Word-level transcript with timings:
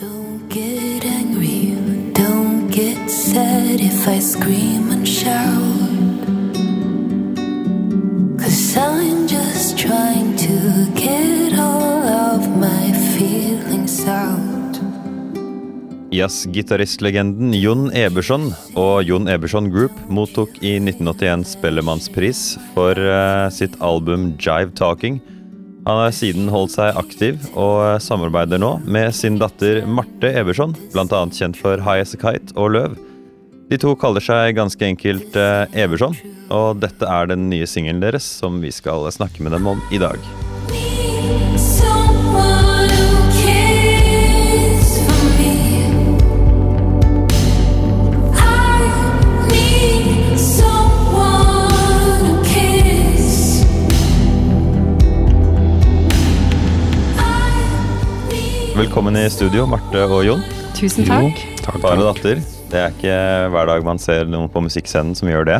Don't. 0.00 0.30
Jazzgitaristlegenden 16.20 17.54
Jon 17.54 17.88
Eberson 17.96 18.50
og 18.78 19.06
Jon 19.06 19.28
Eberson 19.30 19.70
Group 19.72 19.94
mottok 20.12 20.56
i 20.58 20.74
1981 20.76 21.46
Spellemannspris 21.54 22.40
for 22.74 22.98
eh, 22.98 23.46
sitt 23.54 23.78
album 23.80 24.34
Jive 24.36 24.74
Talking. 24.76 25.20
Han 25.86 25.96
har 25.96 26.12
siden 26.12 26.50
holdt 26.52 26.74
seg 26.74 26.98
aktiv 27.00 27.38
og 27.58 28.02
samarbeider 28.04 28.60
nå 28.60 28.74
med 28.84 29.14
sin 29.16 29.38
datter 29.40 29.80
Marte 29.88 30.32
Eberson, 30.36 30.74
bl.a. 30.92 31.22
kjent 31.32 31.56
for 31.56 31.80
High 31.80 32.04
As 32.04 32.12
A 32.16 32.20
Kite 32.20 32.56
og 32.60 32.74
Løv. 32.76 32.98
De 33.70 33.78
to 33.80 33.94
kaller 33.96 34.22
seg 34.24 34.58
ganske 34.58 34.82
enkelt 34.84 35.36
eh, 35.38 35.80
Eberson, 35.84 36.16
og 36.50 36.82
dette 36.82 37.06
er 37.06 37.30
den 37.30 37.48
nye 37.52 37.68
singelen 37.70 38.02
deres 38.02 38.26
som 38.26 38.58
vi 38.60 38.74
skal 38.74 39.06
snakke 39.14 39.46
med 39.46 39.54
dem 39.56 39.70
om 39.70 39.80
i 39.94 40.02
dag. 40.02 40.18
Velkommen 58.80 59.12
i 59.16 59.26
studio, 59.28 59.66
Marte 59.68 60.00
og 60.08 60.22
Jon. 60.24 60.40
Tusen 60.72 61.04
takk. 61.04 61.36
Far 61.82 61.98
og 62.00 62.06
datter. 62.06 62.38
Det 62.72 62.78
er 62.80 62.94
ikke 62.94 63.16
hver 63.52 63.66
dag 63.68 63.82
man 63.84 63.98
ser 64.00 64.24
noen 64.24 64.48
på 64.48 64.62
musikkscenen 64.64 65.12
som 65.18 65.28
gjør 65.28 65.44
det. 65.44 65.58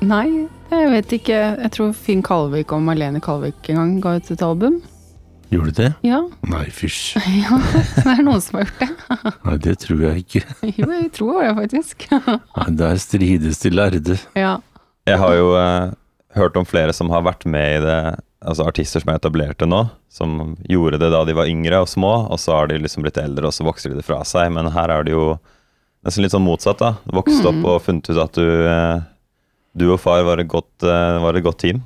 Nei, 0.00 0.46
jeg 0.70 0.86
vet 0.94 1.12
ikke. 1.18 1.40
Jeg 1.66 1.70
tror 1.74 1.90
Finn 1.92 2.22
Kalvik 2.24 2.72
og 2.72 2.80
Marlene 2.86 3.20
Kalvik 3.20 3.68
en 3.74 3.76
gang 3.76 3.92
ga 4.00 4.14
ut 4.16 4.30
et 4.32 4.44
album. 4.46 4.78
Gjorde 5.52 5.74
det? 5.82 5.90
Ja, 6.08 6.22
Nei, 6.48 6.62
fysj. 6.72 7.18
ja 7.42 7.58
det 7.60 8.06
er 8.14 8.24
noen 8.24 8.40
som 8.40 8.62
har 8.62 8.64
gjort 8.64 8.80
det. 8.80 8.90
Nei, 9.50 9.58
det 9.68 9.76
tror 9.84 10.04
jeg 10.06 10.24
ikke. 10.24 10.44
Jo, 10.80 10.88
jeg 10.96 11.12
tror 11.18 11.44
det 11.44 11.54
faktisk. 11.60 12.08
Nei, 12.24 12.68
Der 12.80 13.04
strides 13.04 13.60
de 13.66 13.74
lærde. 13.76 14.16
Ja. 14.32 14.54
Jeg 15.12 15.20
har 15.20 15.36
jo 15.36 15.52
eh, 15.60 15.92
hørt 16.40 16.56
om 16.56 16.64
flere 16.64 16.96
som 16.96 17.12
har 17.12 17.28
vært 17.28 17.44
med 17.44 17.82
i 17.82 17.84
det, 17.84 18.00
altså 18.42 18.66
artister 18.66 19.02
som 19.02 19.12
er 19.12 19.18
etablerte 19.20 19.66
nå, 19.68 19.84
som 20.12 20.54
gjorde 20.68 21.00
det 21.02 21.10
da 21.14 21.22
de 21.26 21.34
var 21.36 21.50
yngre 21.50 21.82
og 21.84 21.90
små, 21.90 22.12
og 22.26 22.40
så 22.40 22.56
har 22.56 22.70
de 22.70 22.80
liksom 22.82 23.04
blitt 23.06 23.20
eldre, 23.20 23.48
og 23.48 23.54
så 23.54 23.66
vokser 23.66 23.92
de 23.92 24.00
det 24.00 24.06
fra 24.06 24.20
seg. 24.28 24.52
Men 24.54 24.70
her 24.74 24.92
er 24.92 25.06
det 25.06 25.14
jo 25.14 25.26
nesten 26.06 26.24
litt 26.24 26.34
sånn 26.34 26.46
motsatt, 26.46 26.82
da. 26.82 26.94
Vokst 27.14 27.46
opp 27.48 27.62
og 27.62 27.82
funnet 27.86 28.10
ut 28.10 28.22
at 28.22 28.38
du, 28.38 28.48
eh, 28.68 29.02
du 29.78 29.88
og 29.92 30.00
far 30.02 30.24
var 30.26 30.42
et 30.42 30.50
godt, 30.50 30.72
eh, 30.82 31.18
var 31.22 31.38
et 31.38 31.46
godt 31.46 31.62
team. 31.64 31.82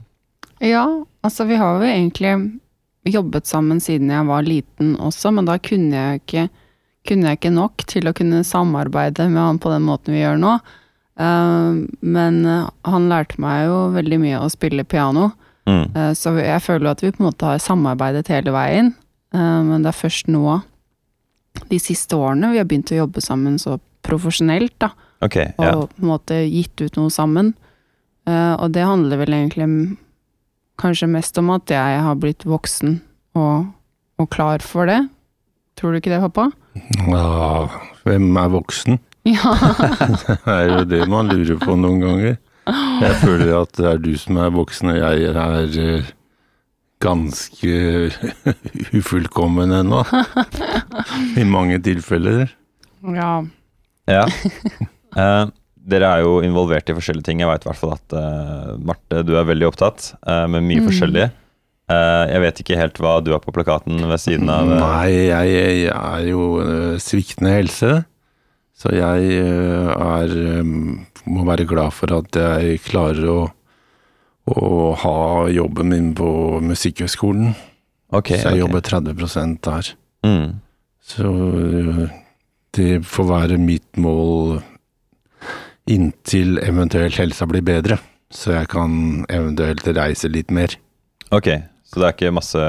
ja, 0.61 0.87
altså 1.23 1.45
vi 1.45 1.57
har 1.61 1.83
jo 1.83 1.85
egentlig 1.85 2.61
jobbet 3.05 3.47
sammen 3.47 3.81
siden 3.81 4.11
jeg 4.11 4.27
var 4.27 4.43
liten 4.43 4.97
også, 4.97 5.31
men 5.35 5.45
da 5.45 5.59
kunne 5.59 5.93
jeg 5.93 6.23
ikke, 6.23 6.49
kunne 7.07 7.29
jeg 7.29 7.39
ikke 7.39 7.53
nok 7.55 7.85
til 7.87 8.09
å 8.09 8.15
kunne 8.17 8.43
samarbeide 8.43 9.29
med 9.29 9.43
han 9.43 9.59
på 9.59 9.71
den 9.71 9.85
måten 9.85 10.17
vi 10.17 10.25
gjør 10.25 10.41
nå. 10.41 10.55
Eh, 11.21 11.83
men 12.01 12.41
han 12.89 13.11
lærte 13.13 13.39
meg 13.39 13.67
jo 13.69 13.91
veldig 13.93 14.23
mye 14.25 14.41
å 14.41 14.51
spille 14.51 14.89
piano. 14.89 15.35
Mm. 15.67 15.85
Eh, 15.97 16.13
Så 16.15 16.33
jeg 16.39 16.63
føler 16.63 16.91
at 16.91 17.01
vi 17.03 17.11
på 17.11 17.21
en 17.23 17.29
måte 17.31 17.47
har 17.49 17.59
samarbeidet 17.63 18.29
hele 18.31 18.53
veien, 18.55 18.95
eh, 19.35 19.63
men 19.67 19.83
det 19.83 19.91
er 19.93 20.01
først 20.09 20.29
nå, 20.31 20.63
de 21.71 21.79
siste 21.81 22.13
årene, 22.17 22.53
vi 22.53 22.59
har 22.61 22.67
begynt 22.69 22.93
å 22.93 22.99
jobbe 23.03 23.23
sammen 23.25 23.59
så 23.59 23.79
profesjonelt, 24.07 24.75
da, 24.79 24.91
Ok, 25.25 25.37
og 25.59 25.65
ja. 25.65 25.73
på 25.81 26.03
en 26.03 26.11
måte 26.11 26.37
gitt 26.45 26.81
ut 26.85 26.97
noe 27.01 27.11
sammen. 27.11 27.55
Eh, 28.29 28.55
Og 28.61 28.71
det 28.73 28.85
handler 28.85 29.17
vel 29.23 29.33
egentlig 29.33 29.97
kanskje 30.79 31.09
mest 31.09 31.39
om 31.41 31.49
at 31.51 31.67
jeg 31.73 32.01
har 32.05 32.15
blitt 32.21 32.45
voksen 32.45 33.01
og, 33.35 33.67
og 34.21 34.29
klar 34.31 34.61
for 34.61 34.85
det. 34.87 35.09
Tror 35.77 35.93
du 35.93 35.99
ikke 36.01 36.13
det, 36.13 36.21
pappa? 36.21 36.51
Ja, 37.09 37.67
hvem 38.05 38.37
er 38.37 38.49
voksen? 38.53 38.99
Ja. 39.27 39.55
Det 40.29 40.39
er 40.47 40.69
jo 40.71 40.85
det 40.85 41.09
man 41.09 41.27
lurer 41.33 41.57
på 41.59 41.75
noen 41.81 42.01
ganger. 42.05 42.37
Jeg 42.67 43.15
føler 43.23 43.53
at 43.61 43.73
det 43.79 43.87
er 43.93 44.01
du 44.03 44.13
som 44.19 44.39
er 44.43 44.51
voksen, 44.55 44.91
og 44.95 44.99
jeg 44.99 45.29
er 45.31 45.77
eh, 45.83 46.09
ganske 47.05 47.77
ufullkommen 48.99 49.73
ennå. 49.81 50.03
I 51.39 51.45
mange 51.47 51.79
tilfeller. 51.85 52.49
ja. 53.15 53.33
Ja. 54.07 54.23
Eh, 55.17 55.47
dere 55.87 56.09
er 56.17 56.21
jo 56.23 56.37
involvert 56.47 56.91
i 56.91 56.95
forskjellige 56.95 57.25
ting. 57.29 57.41
Jeg 57.43 57.49
veit 57.51 57.65
i 57.65 57.69
hvert 57.71 57.79
fall 57.81 57.93
at 57.97 58.15
eh, 58.19 58.73
Marte, 58.87 59.23
du 59.27 59.33
er 59.39 59.47
veldig 59.49 59.67
opptatt 59.71 60.13
eh, 60.27 60.45
med 60.51 60.63
mye 60.67 60.83
Mm. 60.83 60.87
forskjellig. 60.91 61.25
Eh, 61.91 62.23
jeg 62.33 62.43
vet 62.43 62.61
ikke 62.63 62.79
helt 62.79 62.99
hva 63.03 63.13
du 63.23 63.31
har 63.35 63.43
på 63.43 63.55
plakaten 63.55 63.99
ved 64.11 64.19
siden 64.23 64.51
av 64.51 64.67
eh, 64.75 64.81
Nei, 64.83 65.11
jeg, 65.31 65.53
jeg 65.55 65.91
er 65.95 66.25
jo 66.27 66.43
sviktende 67.03 67.53
helse, 67.55 67.93
så 68.79 68.91
jeg 68.95 69.39
er 69.39 70.35
Må 71.27 71.47
være 71.49 71.67
glad 71.69 71.95
for 71.97 72.13
at 72.15 72.37
jeg 72.39 72.83
klarer 72.87 73.27
å, 73.31 73.39
å 74.53 74.69
ha 75.03 75.17
jobben 75.51 75.91
min 75.91 76.13
på 76.17 76.29
Musikkhøgskolen. 76.63 77.55
Okay, 78.15 78.39
så 78.39 78.53
jeg 78.53 78.63
okay. 78.63 78.63
jobber 78.63 78.85
30% 78.87 79.59
der. 79.67 79.91
Mm. 80.27 80.61
Så 81.07 81.31
øh, 81.31 82.07
det 82.77 83.07
får 83.07 83.29
være 83.31 83.59
mitt 83.59 83.99
mål 83.99 84.61
inntil 85.87 86.59
eventuelt 86.63 87.19
helsa 87.19 87.47
blir 87.47 87.65
bedre. 87.67 87.99
Så 88.31 88.57
jeg 88.57 88.69
kan 88.73 89.25
eventuelt 89.31 89.87
reise 89.87 90.29
litt 90.29 90.51
mer. 90.51 90.75
Ok, 91.35 91.51
så 91.87 92.01
det 92.01 92.09
er 92.09 92.17
ikke 92.17 92.35
masse 92.35 92.63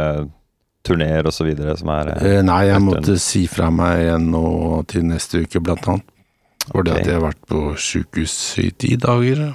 turneer 0.88 1.28
videre 1.44 1.76
som 1.78 1.90
er 1.92 2.14
eh, 2.14 2.28
Eh, 2.38 2.44
nei, 2.46 2.62
jeg 2.70 2.84
måtte 2.84 3.18
si 3.20 3.46
fra 3.52 3.70
meg 3.74 4.06
igjen 4.06 4.30
nå 4.32 4.46
til 4.90 5.08
neste 5.10 5.44
uke, 5.44 5.62
blant 5.64 5.88
annet. 5.88 6.06
Fordi 6.72 6.92
det 6.92 7.00
at 7.02 7.10
jeg 7.10 7.18
har 7.20 7.26
vært 7.30 7.44
på 7.50 7.64
sjukehus 7.80 8.36
i 8.64 8.70
ti 8.76 8.96
dager. 9.00 9.48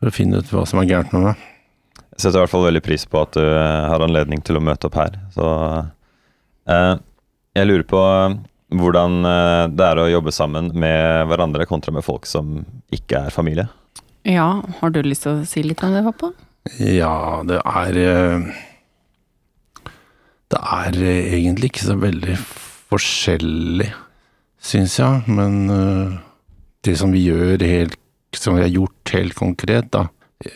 For 0.00 0.10
å 0.10 0.14
finne 0.14 0.40
ut 0.42 0.50
hva 0.50 0.64
som 0.66 0.80
er 0.82 0.88
gærent 0.90 1.12
med 1.14 1.28
meg. 1.28 1.48
Jeg 2.12 2.24
setter 2.26 2.40
i 2.40 2.42
hvert 2.42 2.52
fall 2.52 2.66
veldig 2.66 2.82
pris 2.84 3.04
på 3.08 3.20
at 3.22 3.36
du 3.38 3.42
eh, 3.42 3.84
har 3.88 4.02
anledning 4.04 4.42
til 4.44 4.58
å 4.58 4.62
møte 4.64 4.88
opp 4.88 4.96
her. 4.98 5.14
Så 5.34 5.46
eh, 6.68 6.94
jeg 7.56 7.68
lurer 7.70 7.86
på 7.88 8.00
eh, 8.02 8.34
hvordan 8.76 9.20
eh, 9.28 9.62
det 9.72 9.86
er 9.86 10.00
å 10.02 10.10
jobbe 10.10 10.34
sammen 10.34 10.72
med 10.76 11.28
hverandre 11.30 11.66
kontra 11.70 11.94
med 11.94 12.04
folk 12.04 12.28
som 12.28 12.58
ikke 12.92 13.26
er 13.28 13.34
familie. 13.34 13.68
ja. 14.28 14.62
Har 14.80 14.92
du 14.92 15.00
lyst 15.02 15.24
til 15.26 15.40
å 15.40 15.46
si 15.48 15.64
litt 15.64 15.82
om 15.86 15.94
det, 15.96 16.04
pappa? 16.10 16.32
Ja, 16.78 17.42
det 17.46 17.58
er 17.58 17.96
Det 20.52 20.60
er 20.60 20.98
egentlig 21.02 21.72
ikke 21.72 21.88
så 21.88 21.96
veldig 21.98 22.36
forskjellig, 22.92 23.88
syns 24.62 24.98
jeg. 25.00 25.24
Men 25.26 26.20
det 26.84 26.96
som 26.98 27.12
vi 27.14 27.24
gjør 27.28 27.62
helt 27.62 27.98
Som 28.34 28.56
vi 28.56 28.62
har 28.64 28.70
gjort 28.72 29.10
helt 29.12 29.34
konkret, 29.36 29.90
da. 29.92 30.06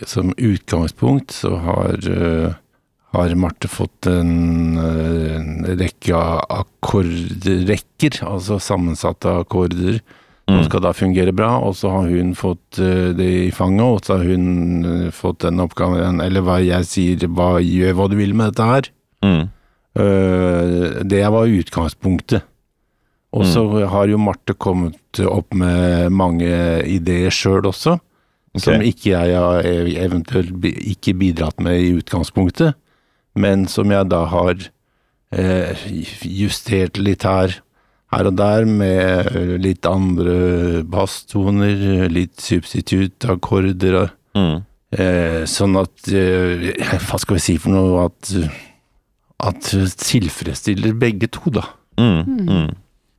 Som 0.08 0.30
utgangspunkt 0.40 1.30
så 1.36 1.58
har 1.60 1.98
eh, 2.08 2.54
har 3.12 3.34
Marte 3.36 3.68
fått 3.68 4.06
en, 4.10 4.76
en 4.80 5.64
rekke 5.78 6.16
akkordrekker, 6.56 8.18
altså 8.26 8.58
sammensatte 8.60 9.28
akkorder, 9.42 10.00
som 10.46 10.60
Mm. 10.60 10.64
skal 10.68 10.82
da 10.84 10.92
fungere 10.94 11.32
bra, 11.34 11.58
og 11.58 11.74
så 11.74 11.90
har 11.90 12.08
hun 12.08 12.32
fått 12.38 12.78
eh, 12.78 13.12
det 13.18 13.28
i 13.48 13.50
fanget, 13.50 13.82
og 13.82 14.04
så 14.06 14.16
har 14.16 14.24
hun 14.24 14.84
eh, 14.84 15.10
fått 15.10 15.40
den 15.42 15.58
oppgaven, 15.60 16.20
eller 16.22 16.44
hva 16.46 16.60
jeg 16.62 16.86
sier, 16.86 17.26
hva, 17.28 17.56
gjør 17.58 17.96
hva 17.98 18.06
du 18.12 18.16
vil 18.16 18.34
med 18.34 18.52
dette 18.52 18.68
her. 18.68 18.90
Mm. 19.26 19.48
Det 21.08 21.22
var 21.32 21.48
utgangspunktet. 21.48 22.44
Og 23.36 23.44
så 23.44 23.62
har 23.92 24.08
jo 24.08 24.16
Marte 24.22 24.54
kommet 24.56 25.20
opp 25.28 25.52
med 25.54 26.08
mange 26.16 26.48
ideer 26.88 27.28
sjøl 27.34 27.66
også, 27.68 27.98
som 28.56 28.80
ikke 28.80 29.10
jeg 29.12 29.34
har 29.36 29.66
eventuelt 30.06 30.54
bi- 30.62 30.72
ikke 30.94 31.12
bidratt 31.20 31.60
med 31.60 31.76
i 31.82 31.90
utgangspunktet, 31.98 32.72
men 33.36 33.66
som 33.68 33.90
jeg 33.92 34.08
da 34.08 34.22
har 34.32 34.54
eh, 35.36 35.76
justert 36.24 36.96
litt 36.96 37.26
her, 37.28 37.58
her 38.14 38.30
og 38.30 38.36
der 38.38 38.64
med 38.64 39.28
eh, 39.36 39.52
litt 39.60 39.84
andre 39.84 40.82
basstoner, 40.88 42.08
litt 42.08 42.40
substituttakkorder, 42.40 44.00
og, 44.04 44.10
Mm. 44.36 44.64
eh, 44.92 45.44
sånn 45.48 45.76
at 45.80 46.08
eh, 46.12 46.72
Hva 47.08 47.18
skal 47.20 47.36
vi 47.36 47.40
si 47.40 47.56
for 47.58 47.70
noe? 47.72 48.06
At, 48.06 48.32
at 49.40 49.60
tilfredsstiller 50.00 50.92
begge 51.00 51.28
to, 51.32 51.50
da. 51.50 51.62
Mm. 51.98 52.48
Mm. 52.48 52.74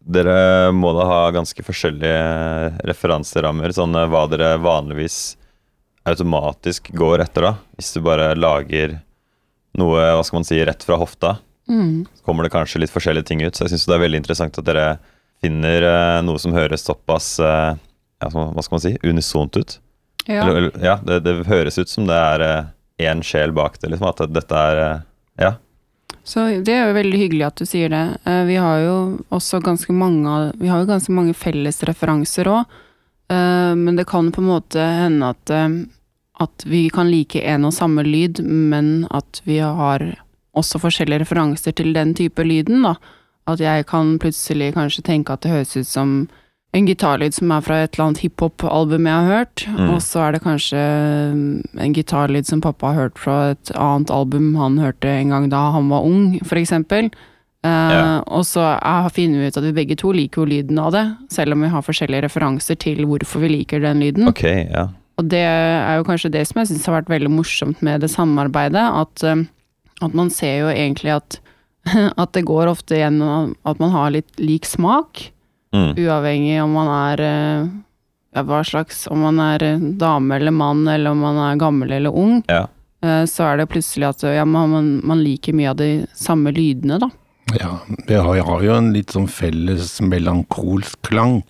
Dere 0.08 0.72
må 0.72 0.94
da 0.96 1.06
ha 1.10 1.20
ganske 1.36 1.64
forskjellige 1.68 2.78
referanserammer, 2.88 3.74
sånn 3.76 3.96
eh, 4.00 4.08
hva 4.08 4.22
dere 4.32 4.54
vanligvis 4.64 5.36
automatisk 6.08 6.92
går 6.96 7.26
etter, 7.26 7.50
da. 7.50 7.54
Hvis 7.76 7.90
du 7.98 8.02
bare 8.06 8.30
lager 8.40 9.00
noe, 9.78 10.00
hva 10.16 10.24
skal 10.26 10.40
man 10.40 10.48
si, 10.48 10.62
rett 10.66 10.86
fra 10.88 11.00
hofta, 11.02 11.38
Mm. 11.68 12.06
så 12.16 12.24
kommer 12.24 12.46
det 12.48 12.54
kanskje 12.54 12.80
litt 12.80 12.94
forskjellige 12.94 13.26
ting 13.28 13.42
ut. 13.44 13.52
Så 13.54 13.66
jeg 13.66 13.74
syns 13.74 13.84
det 13.90 13.96
er 13.98 14.00
veldig 14.06 14.20
interessant 14.22 14.56
at 14.58 14.64
dere 14.70 14.86
finner 15.44 15.84
eh, 15.84 16.22
noe 16.24 16.40
som 16.40 16.54
høres 16.56 16.86
såpass 16.88 17.42
eh, 17.44 17.74
ja, 18.24 18.30
hva 18.32 18.64
skal 18.64 18.78
man 18.78 18.84
si, 18.86 18.94
unisont 19.04 19.58
ut. 19.60 19.74
Ja. 20.32 20.46
Eller, 20.48 20.70
ja, 20.80 20.94
det, 21.04 21.18
det 21.26 21.34
høres 21.50 21.76
ut 21.78 21.92
som 21.92 22.08
det 22.08 22.16
er 22.16 22.46
én 23.04 23.20
sjel 23.20 23.52
bak 23.52 23.76
det, 23.82 23.92
liksom. 23.92 24.08
At 24.08 24.24
dette 24.32 24.56
er 24.72 24.80
Ja. 25.44 25.52
Så 26.28 26.44
det 26.60 26.74
er 26.76 26.90
jo 26.90 26.98
veldig 26.98 27.20
hyggelig 27.22 27.46
at 27.48 27.62
du 27.62 27.66
sier 27.70 27.92
det. 27.94 28.04
Eh, 28.28 28.44
Vi 28.50 28.58
har 28.60 28.82
jo 28.84 28.96
også 29.32 29.62
ganske 29.64 29.94
mange, 29.96 30.52
vi 30.60 30.68
har 30.68 30.82
jo 30.84 30.90
ganske 30.90 31.14
mange 31.16 31.34
felles 31.34 31.80
referanser 31.88 32.50
òg. 32.52 32.66
Men 33.28 33.98
det 33.98 34.06
kan 34.08 34.30
på 34.32 34.40
en 34.40 34.48
måte 34.48 34.80
hende 34.80 35.34
at, 35.34 35.50
eh, 35.52 35.74
at 36.40 36.64
vi 36.66 36.86
kan 36.90 37.10
like 37.12 37.42
en 37.44 37.66
og 37.68 37.74
samme 37.76 38.04
lyd, 38.06 38.40
men 38.40 39.06
at 39.12 39.42
vi 39.44 39.58
har 39.60 40.00
også 40.56 40.80
forskjellige 40.80 41.26
referanser 41.26 41.76
til 41.76 41.92
den 41.94 42.14
type 42.16 42.40
lyden, 42.44 42.84
da. 42.84 42.96
At 43.48 43.60
jeg 43.60 43.86
kan 43.88 44.18
plutselig 44.20 44.74
kanskje 44.76 45.04
tenke 45.04 45.34
at 45.34 45.42
det 45.44 45.52
høres 45.52 45.76
ut 45.76 45.88
som 45.88 46.14
en 46.74 46.86
gitarlyd 46.86 47.34
som 47.34 47.52
er 47.52 47.62
fra 47.62 47.78
et 47.84 47.94
eller 47.96 48.10
annet 48.10 48.20
hiphop-album 48.26 49.06
jeg 49.08 49.14
har 49.14 49.30
hørt, 49.38 49.64
Mm. 49.68 49.90
og 49.94 50.02
så 50.04 50.20
er 50.28 50.32
det 50.34 50.42
kanskje 50.44 50.82
mm, 51.34 51.64
en 51.80 51.94
gitarlyd 51.96 52.46
som 52.46 52.62
pappa 52.62 52.88
har 52.94 52.96
hørt 53.08 53.18
fra 53.18 53.52
et 53.52 53.72
annet 53.76 54.12
album 54.12 54.56
han 54.56 54.78
hørte 54.78 55.08
en 55.08 55.30
gang 55.30 55.50
da 55.50 55.72
han 55.72 55.90
var 55.90 56.04
ung, 56.04 56.40
eksempel. 56.44 57.10
Eh, 57.64 58.22
Og 58.28 58.44
så 58.46 58.78
er- 58.82 59.10
finner 59.10 59.40
vi 59.40 59.48
ut 59.48 59.58
at 59.58 59.64
vi 59.64 59.72
begge 59.74 59.98
to 59.98 60.12
liker 60.12 60.42
jo 60.42 60.46
lyden 60.46 60.78
av 60.80 60.92
det, 60.92 61.18
selv 61.30 61.54
om 61.54 61.62
vi 61.62 61.68
har 61.70 61.82
forskjellige 61.82 62.24
referanser 62.24 62.78
til 62.78 63.06
hvorfor 63.06 63.40
vi 63.42 63.50
liker 63.50 63.80
den 63.82 64.00
lyden. 64.00 64.28
Okay, 64.28 64.68
ja. 64.70 64.90
Og 65.18 65.28
det 65.28 65.42
er 65.42 65.98
jo 65.98 66.04
kanskje 66.04 66.32
det 66.32 66.48
som 66.48 66.60
jeg 66.62 66.68
syns 66.68 66.86
har 66.86 67.02
vært 67.02 67.10
veldig 67.10 67.32
morsomt 67.32 67.82
med 67.82 68.02
det 68.02 68.10
samarbeidet, 68.12 68.76
at, 68.76 69.24
uh, 69.24 69.44
at 70.06 70.14
man 70.14 70.30
ser 70.30 70.60
jo 70.60 70.68
egentlig 70.68 71.16
at, 71.16 71.40
at 72.18 72.32
det 72.34 72.46
går 72.46 72.68
ofte 72.68 72.96
gjennom 73.00 73.56
at 73.66 73.80
man 73.80 73.90
har 73.92 74.12
litt 74.12 74.30
lik 74.38 74.64
smak, 74.66 75.32
Mm. 75.76 75.98
uavhengig 76.00 76.62
om 76.64 76.72
man 76.78 76.88
er 76.94 77.22
eh, 77.26 77.68
ja, 78.38 78.44
hva 78.48 78.62
slags 78.64 79.02
Om 79.12 79.20
man 79.26 79.40
er 79.44 79.66
dame 80.00 80.38
eller 80.38 80.54
mann, 80.56 80.86
eller 80.88 81.12
om 81.12 81.20
man 81.26 81.40
er 81.44 81.60
gammel 81.60 81.92
eller 81.92 82.16
ung, 82.16 82.44
Ja. 82.48 82.68
eh, 83.04 83.26
så 83.26 83.50
er 83.52 83.58
det 83.58 83.70
plutselig 83.70 84.08
at 84.08 84.24
ja, 84.24 84.46
man, 84.46 85.02
man, 85.04 85.24
liker 85.24 85.54
mye 85.54 85.72
av 85.74 85.78
de 85.82 85.90
samme 86.16 86.54
lydene, 86.56 87.00
da. 87.04 87.10
Ja, 87.60 87.80
vi 88.08 88.16
har, 88.16 88.40
har 88.44 88.64
jo 88.64 88.74
en 88.76 88.94
litt 88.94 89.12
sånn 89.16 89.28
felles 89.28 90.00
melankolsk 90.02 91.02
klang. 91.08 91.44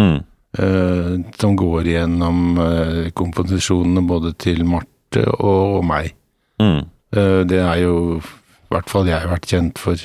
Mm. 0.00 0.22
eh, 0.58 1.14
som 1.40 1.56
går 1.56 1.86
gjennom 1.86 2.58
eh, 2.60 3.10
komposisjonene 3.16 4.02
både 4.08 4.32
til 4.40 4.64
Marte 4.68 5.24
og 5.38 5.84
meg. 5.84 6.14
Mm. 6.60 6.88
Eh, 7.12 7.40
det 7.48 7.60
er 7.60 7.82
jo 7.84 7.94
i 8.18 8.72
hvert 8.72 8.88
fall 8.88 9.08
jeg 9.08 9.20
har 9.20 9.32
vært 9.32 9.48
kjent 9.52 9.80
for. 9.80 10.00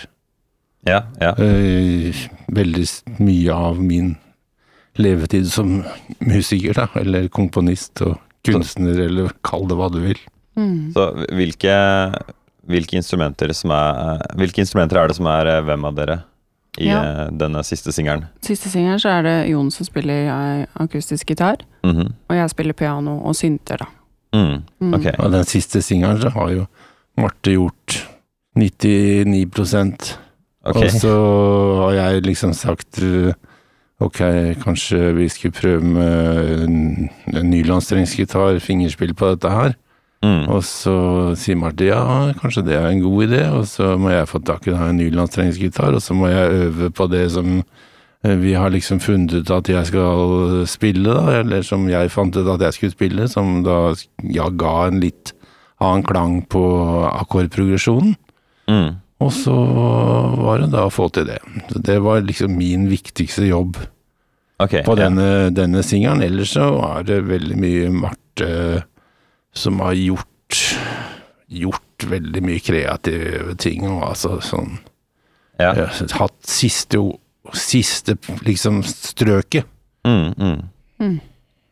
Ja, 0.88 1.02
ja. 1.22 1.34
Eh, 1.44 2.16
veldig 2.56 2.86
mye 3.20 3.54
av 3.54 3.82
min 3.84 4.14
levetid 4.98 5.50
som 5.52 5.84
musiker, 6.24 6.74
da, 6.78 6.88
eller 6.98 7.28
komponist 7.30 8.02
og 8.06 8.16
kunstner, 8.48 8.98
eller 9.04 9.34
kall 9.46 9.68
det 9.70 9.76
hva 9.78 9.90
du 9.94 10.00
vil. 10.06 10.20
Mm. 10.58 10.94
Så 10.96 11.04
hvilke, 11.36 11.74
hvilke 12.66 12.98
instrumenter 12.98 13.52
som 13.54 13.70
er 13.76 14.24
Hvilke 14.40 14.64
instrumenter 14.64 14.98
er 15.04 15.12
det 15.12 15.18
som 15.20 15.28
er 15.30 15.46
eh, 15.52 15.62
hvem 15.68 15.86
av 15.86 15.94
dere 16.00 16.16
i 16.80 16.88
Ja. 16.88 17.02
eh, 17.04 17.30
denne 17.34 17.62
siste 17.66 17.92
singelen? 17.94 18.26
Siste 18.42 18.70
singelen 18.70 19.00
så 19.02 19.10
er 19.20 19.24
det 19.28 19.36
Jon 19.52 19.70
som 19.74 19.86
spiller 19.86 20.66
akustisk 20.80 21.28
gitar, 21.34 21.58
Mhm. 21.84 22.14
og 22.30 22.36
jeg 22.36 22.50
spiller 22.50 22.74
piano 22.74 23.20
og 23.26 23.36
synter, 23.36 23.78
da. 23.78 23.86
mm. 24.34 24.64
Mm. 24.82 24.94
Og 25.20 25.32
den 25.32 25.46
siste 25.46 25.82
singelen 25.82 26.22
så 26.22 26.30
har 26.34 26.50
jo 26.52 26.68
Marte 27.18 27.52
gjort 27.54 28.04
99 28.56 29.46
ok. 30.70 30.82
Og 30.82 30.98
så 31.02 31.16
har 31.82 31.98
jeg 31.98 32.26
liksom 32.28 32.54
sagt 32.58 33.02
eh, 33.04 33.34
Ok, 33.98 34.20
kanskje 34.62 35.16
vi 35.18 35.26
skulle 35.26 35.58
prøve 35.58 35.82
med 35.82 36.68
en, 36.68 37.10
nylandstrengsgitar, 37.50 38.60
fingerspill 38.62 39.16
på 39.18 39.32
dette 39.32 39.50
her. 39.50 39.72
Mm. 40.22 40.44
Og 40.54 40.62
så 40.66 40.98
sier 41.38 41.58
Martin 41.58 41.90
ja, 41.90 42.04
kanskje 42.38 42.62
det 42.68 42.76
er 42.78 42.92
en 42.92 43.02
god 43.02 43.26
idé, 43.26 43.42
og 43.50 43.66
så 43.66 43.96
må 43.98 44.12
jeg 44.14 44.30
få 44.30 44.42
tak 44.46 44.68
i 44.70 44.76
en 44.76 45.00
nylandstrengsgitar, 45.02 45.98
og 45.98 46.02
så 46.06 46.14
må 46.14 46.30
jeg 46.30 46.60
øve 46.68 46.92
på 46.94 47.08
det 47.10 47.24
som 47.34 47.50
eh, 47.58 48.38
vi 48.38 48.54
har 48.54 48.70
liksom 48.70 49.02
funnet 49.02 49.34
ut 49.34 49.50
at 49.58 49.74
jeg 49.74 49.90
skal 49.90 50.62
spille, 50.70 51.18
da, 51.18 51.40
eller 51.42 51.66
som 51.66 51.90
jeg 51.90 52.14
fant 52.14 52.38
ut 52.38 52.54
at 52.54 52.68
jeg 52.68 52.78
skulle 52.78 52.94
spille, 52.94 53.28
som 53.34 53.64
da 53.66 53.96
ja, 54.30 54.52
ga 54.54 54.76
en 54.92 55.02
litt 55.02 55.34
annen 55.82 56.06
klang 56.06 56.40
på 56.50 56.64
akkordprogresjonen. 57.08 58.14
Mm. 58.70 59.02
Og 59.24 59.32
så 59.34 59.54
var 60.38 60.62
det 60.62 60.72
da 60.76 60.86
å 60.86 60.94
få 60.94 61.08
til 61.14 61.26
det. 61.30 61.40
Så 61.72 61.82
det 61.82 61.98
var 62.06 62.22
liksom 62.22 62.54
min 62.58 62.86
viktigste 62.92 63.48
jobb 63.48 63.80
okay, 64.62 64.84
på 64.86 64.94
ja. 64.94 65.08
denne, 65.08 65.50
denne 65.58 65.82
singelen. 65.86 66.22
Ellers 66.26 66.54
så 66.54 66.70
er 66.92 67.08
det 67.08 67.24
veldig 67.26 67.58
mye 67.58 67.90
Marte 68.06 68.52
som 69.58 69.82
har 69.82 69.98
gjort 69.98 70.62
gjort 71.48 72.04
veldig 72.08 72.44
mye 72.46 72.62
kreative 72.64 73.56
ting, 73.60 73.88
og 73.90 74.04
altså 74.12 74.38
sånn 74.44 74.78
Ja. 75.60 75.72
eh, 75.74 76.02
Hatt 76.20 76.38
siste, 76.46 77.00
siste 77.54 78.18
liksom 78.46 78.84
strøket. 78.86 79.66
Mm, 80.06 80.34
mm. 80.38 80.60
Mm. 81.02 81.20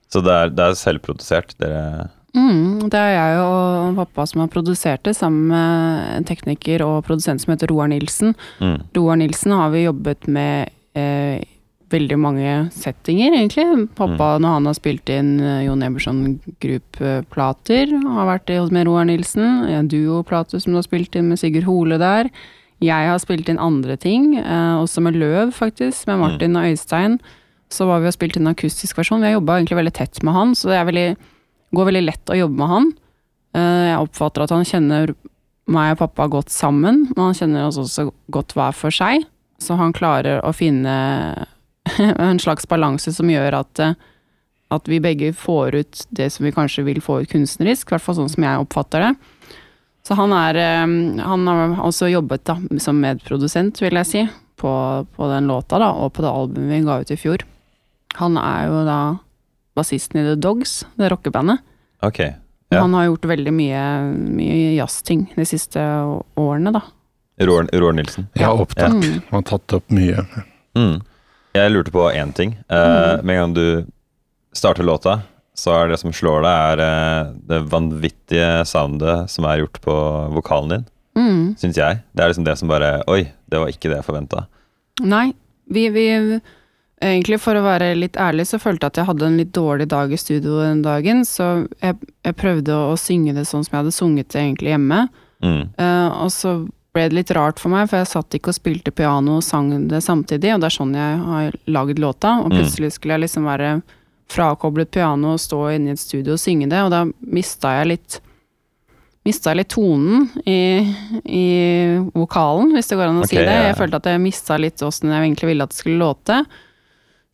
Så 0.10 0.22
det 0.26 0.34
er, 0.34 0.50
det 0.50 0.64
er 0.66 0.80
selvprodusert? 0.80 1.54
Dere 1.60 2.10
Mm, 2.36 2.90
det 2.92 3.00
er 3.00 3.14
jeg 3.16 3.42
og 3.42 3.96
pappa 4.02 4.26
som 4.28 4.44
har 4.44 4.52
produsert 4.52 5.04
det, 5.08 5.16
sammen 5.16 5.50
med 5.54 6.06
en 6.18 6.28
tekniker 6.28 6.84
og 6.86 7.06
produsent 7.08 7.42
som 7.42 7.54
heter 7.54 7.72
Roar 7.72 7.88
Nilsen. 7.92 8.36
mm. 8.60 8.78
Roar 8.98 9.20
Nilsen 9.22 9.56
har 9.56 9.70
vi 9.72 9.86
jobbet 9.86 10.28
med 10.28 10.74
eh, 11.00 11.44
veldig 11.94 12.18
mange 12.20 12.54
settinger, 12.74 13.36
egentlig. 13.38 13.88
Pappa, 13.96 14.36
når 14.42 14.58
han 14.58 14.70
har 14.70 14.78
spilt 14.78 15.10
inn 15.14 15.38
eh, 15.40 15.64
Jon 15.68 15.84
Eberson 15.86 16.22
Group-plater, 16.64 17.94
har 18.18 18.30
vært 18.30 18.52
med 18.74 18.88
Roar 18.90 19.08
Nilsen. 19.08 19.66
En 19.70 19.90
duoplate 19.92 20.60
som 20.60 20.74
du 20.74 20.82
har 20.82 20.88
spilt 20.88 21.16
inn 21.16 21.30
med 21.32 21.40
Sigurd 21.42 21.68
Hole 21.70 22.00
der. 22.02 22.32
Jeg 22.84 23.08
har 23.08 23.22
spilt 23.24 23.48
inn 23.50 23.62
andre 23.62 23.96
ting, 23.96 24.36
eh, 24.42 24.76
også 24.82 25.04
med 25.06 25.16
Løv, 25.16 25.54
faktisk, 25.56 26.08
med 26.10 26.20
Martin 26.20 26.58
og 26.60 26.68
Øystein. 26.68 27.20
Så 27.72 27.88
var 27.88 28.02
vi 28.04 28.10
og 28.12 28.18
spilte 28.18 28.42
inn 28.42 28.52
akustisk 28.52 28.98
versjon. 29.00 29.24
Vi 29.24 29.32
har 29.32 29.40
jobba 29.40 29.60
egentlig 29.60 29.80
veldig 29.80 29.96
tett 29.96 30.22
med 30.24 30.36
han, 30.36 30.54
så 30.56 30.70
det 30.70 30.78
er 30.80 30.90
veldig, 30.90 31.08
går 31.74 31.90
veldig 31.90 32.04
lett 32.06 32.32
å 32.34 32.38
jobbe 32.38 32.60
med 32.60 32.72
han. 32.72 32.92
Eh, 33.56 33.86
Jeg 33.94 34.02
oppfatter 34.04 34.46
at 34.46 34.54
han 34.54 34.66
kjenner 34.68 35.16
meg 35.72 35.96
og 35.96 36.02
pappa 36.04 36.28
godt 36.30 36.52
sammen, 36.54 37.08
men 37.16 37.24
han 37.24 37.38
kjenner 37.38 37.66
oss 37.68 37.80
også 37.82 38.12
godt 38.32 38.54
hver 38.54 38.76
for 38.78 38.94
seg. 38.94 39.26
Så 39.58 39.78
han 39.80 39.94
klarer 39.96 40.44
å 40.46 40.52
finne 40.54 40.94
en 41.98 42.42
slags 42.42 42.68
balanse 42.70 43.14
som 43.16 43.30
gjør 43.32 43.62
at, 43.62 43.80
eh, 43.80 43.96
at 44.76 44.90
vi 44.92 45.00
begge 45.00 45.32
får 45.34 45.76
ut 45.80 46.06
det 46.10 46.30
som 46.34 46.46
vi 46.46 46.54
kanskje 46.54 46.86
vil 46.86 47.02
få 47.02 47.22
ut 47.24 47.32
kunstnerisk, 47.32 47.88
i 47.90 47.96
hvert 47.96 48.04
fall 48.06 48.20
sånn 48.20 48.32
som 48.34 48.46
jeg 48.46 48.62
oppfatter 48.66 49.08
det. 49.08 49.14
Så 50.06 50.14
han 50.20 50.34
er 50.38 50.56
eh, 50.62 50.86
Han 51.26 51.48
har 51.50 51.80
også 51.82 52.12
jobbet 52.12 52.46
da, 52.46 52.60
som 52.80 53.00
medprodusent, 53.02 53.82
vil 53.82 53.98
jeg 54.04 54.12
si, 54.12 54.26
på, 54.56 54.72
på 55.16 55.28
den 55.32 55.48
låta, 55.50 55.80
da, 55.82 55.90
og 55.98 56.14
på 56.14 56.24
det 56.24 56.32
albumet 56.32 56.72
vi 56.78 56.86
ga 56.86 57.00
ut 57.02 57.12
i 57.12 57.18
fjor. 57.20 57.44
Han 58.22 58.38
er 58.40 58.68
jo 58.70 58.84
da 58.88 59.00
bassisten 59.76 60.22
i 60.22 60.26
The 60.30 60.36
Dogs, 60.40 60.86
det 60.96 61.10
rockebandet. 61.12 61.60
Ok. 62.06 62.20
Ja. 62.74 62.82
Han 62.82 62.94
har 62.98 63.06
gjort 63.10 63.26
veldig 63.30 63.54
mye, 63.54 63.82
mye 64.36 64.76
jazzting 64.78 65.28
de 65.36 65.46
siste 65.48 65.80
årene, 66.40 66.72
da. 66.76 66.82
Roar, 67.46 67.68
Roar 67.74 67.94
Nilsen. 67.98 68.28
Ja, 68.40 68.54
opptak. 68.56 68.94
Mm. 68.96 69.22
Han 69.30 69.42
har 69.42 69.46
tatt 69.50 69.74
opp 69.78 69.92
mye. 69.92 70.24
Mm. 70.78 71.02
Jeg 71.56 71.72
lurte 71.72 71.92
på 71.92 72.08
én 72.12 72.32
ting. 72.36 72.56
Eh, 72.70 73.22
Med 73.24 73.36
en 73.36 73.42
gang 73.42 73.54
du 73.56 73.86
starter 74.56 74.84
låta, 74.88 75.22
så 75.56 75.72
er 75.82 75.88
det 75.94 76.00
som 76.02 76.12
slår 76.16 76.42
deg, 76.44 76.56
er 76.74 76.84
eh, 76.84 77.30
det 77.52 77.60
vanvittige 77.72 78.50
soundet 78.68 79.30
som 79.32 79.46
er 79.48 79.62
gjort 79.64 79.82
på 79.84 79.96
vokalen 80.36 80.70
din, 80.78 80.86
Mm. 81.16 81.56
syns 81.56 81.78
jeg. 81.80 82.02
Det 82.12 82.24
er 82.24 82.28
liksom 82.34 82.44
det 82.44 82.58
som 82.60 82.68
bare 82.68 83.02
Oi, 83.08 83.22
det 83.48 83.60
var 83.62 83.70
ikke 83.72 83.88
det 83.88 84.02
jeg 84.02 84.04
forventa. 84.08 84.48
Nei, 85.00 85.30
vi, 85.72 85.86
vi 85.96 86.08
Egentlig, 87.04 87.42
for 87.44 87.58
å 87.60 87.64
være 87.66 87.90
litt 88.00 88.16
ærlig, 88.16 88.46
så 88.48 88.60
følte 88.62 88.86
jeg 88.88 88.94
at 88.94 89.00
jeg 89.02 89.08
hadde 89.10 89.28
en 89.28 89.38
litt 89.42 89.52
dårlig 89.54 89.88
dag 89.92 90.14
i 90.16 90.18
studio 90.20 90.62
den 90.62 90.82
dagen, 90.86 91.26
så 91.28 91.68
jeg, 91.84 91.98
jeg 92.24 92.38
prøvde 92.40 92.72
å 92.72 92.96
synge 93.00 93.34
det 93.36 93.44
sånn 93.50 93.66
som 93.66 93.76
jeg 93.76 93.82
hadde 93.84 93.92
sunget 93.96 94.30
det 94.32 94.40
egentlig 94.42 94.72
hjemme. 94.72 95.02
Mm. 95.44 95.64
Uh, 95.76 96.10
og 96.24 96.32
så 96.32 96.54
ble 96.96 97.10
det 97.12 97.18
litt 97.18 97.34
rart 97.36 97.60
for 97.60 97.74
meg, 97.74 97.90
for 97.92 98.00
jeg 98.00 98.08
satt 98.14 98.38
ikke 98.38 98.54
og 98.54 98.56
spilte 98.56 98.94
piano 98.96 99.42
og 99.42 99.44
sang 99.44 99.74
det 99.92 100.00
samtidig, 100.06 100.54
og 100.56 100.64
det 100.64 100.70
er 100.70 100.78
sånn 100.78 100.96
jeg 100.96 101.18
har 101.28 101.58
laget 101.68 102.00
låta, 102.00 102.38
og 102.46 102.54
Mm. 102.54 102.62
plutselig 102.62 102.94
skulle 102.96 103.18
jeg 103.18 103.26
liksom 103.28 103.44
være 103.52 103.82
frakoblet 104.32 104.90
piano 104.96 105.34
og 105.36 105.40
stå 105.44 105.60
inne 105.76 105.92
i 105.92 105.92
et 105.92 106.00
studio 106.00 106.34
og 106.34 106.40
synge 106.40 106.70
det, 106.72 106.80
og 106.82 106.92
da 106.96 107.04
mista 107.22 107.76
jeg 107.82 107.92
litt 107.98 108.22
Mista 109.26 109.56
litt 109.58 109.72
tonen 109.74 110.28
i, 110.46 110.86
i 111.26 111.46
vokalen, 112.14 112.76
hvis 112.76 112.92
det 112.92 112.98
går 113.00 113.08
an 113.10 113.24
å 113.24 113.26
si 113.26 113.40
det. 113.40 113.56
Jeg 113.72 113.78
følte 113.80 113.98
at 113.98 114.06
jeg 114.12 114.22
mista 114.22 114.58
litt 114.62 114.84
åssen 114.86 115.10
jeg 115.10 115.24
egentlig 115.24 115.48
ville 115.50 115.66
at 115.66 115.72
det 115.74 115.80
skulle 115.80 115.98
låte. 115.98 116.36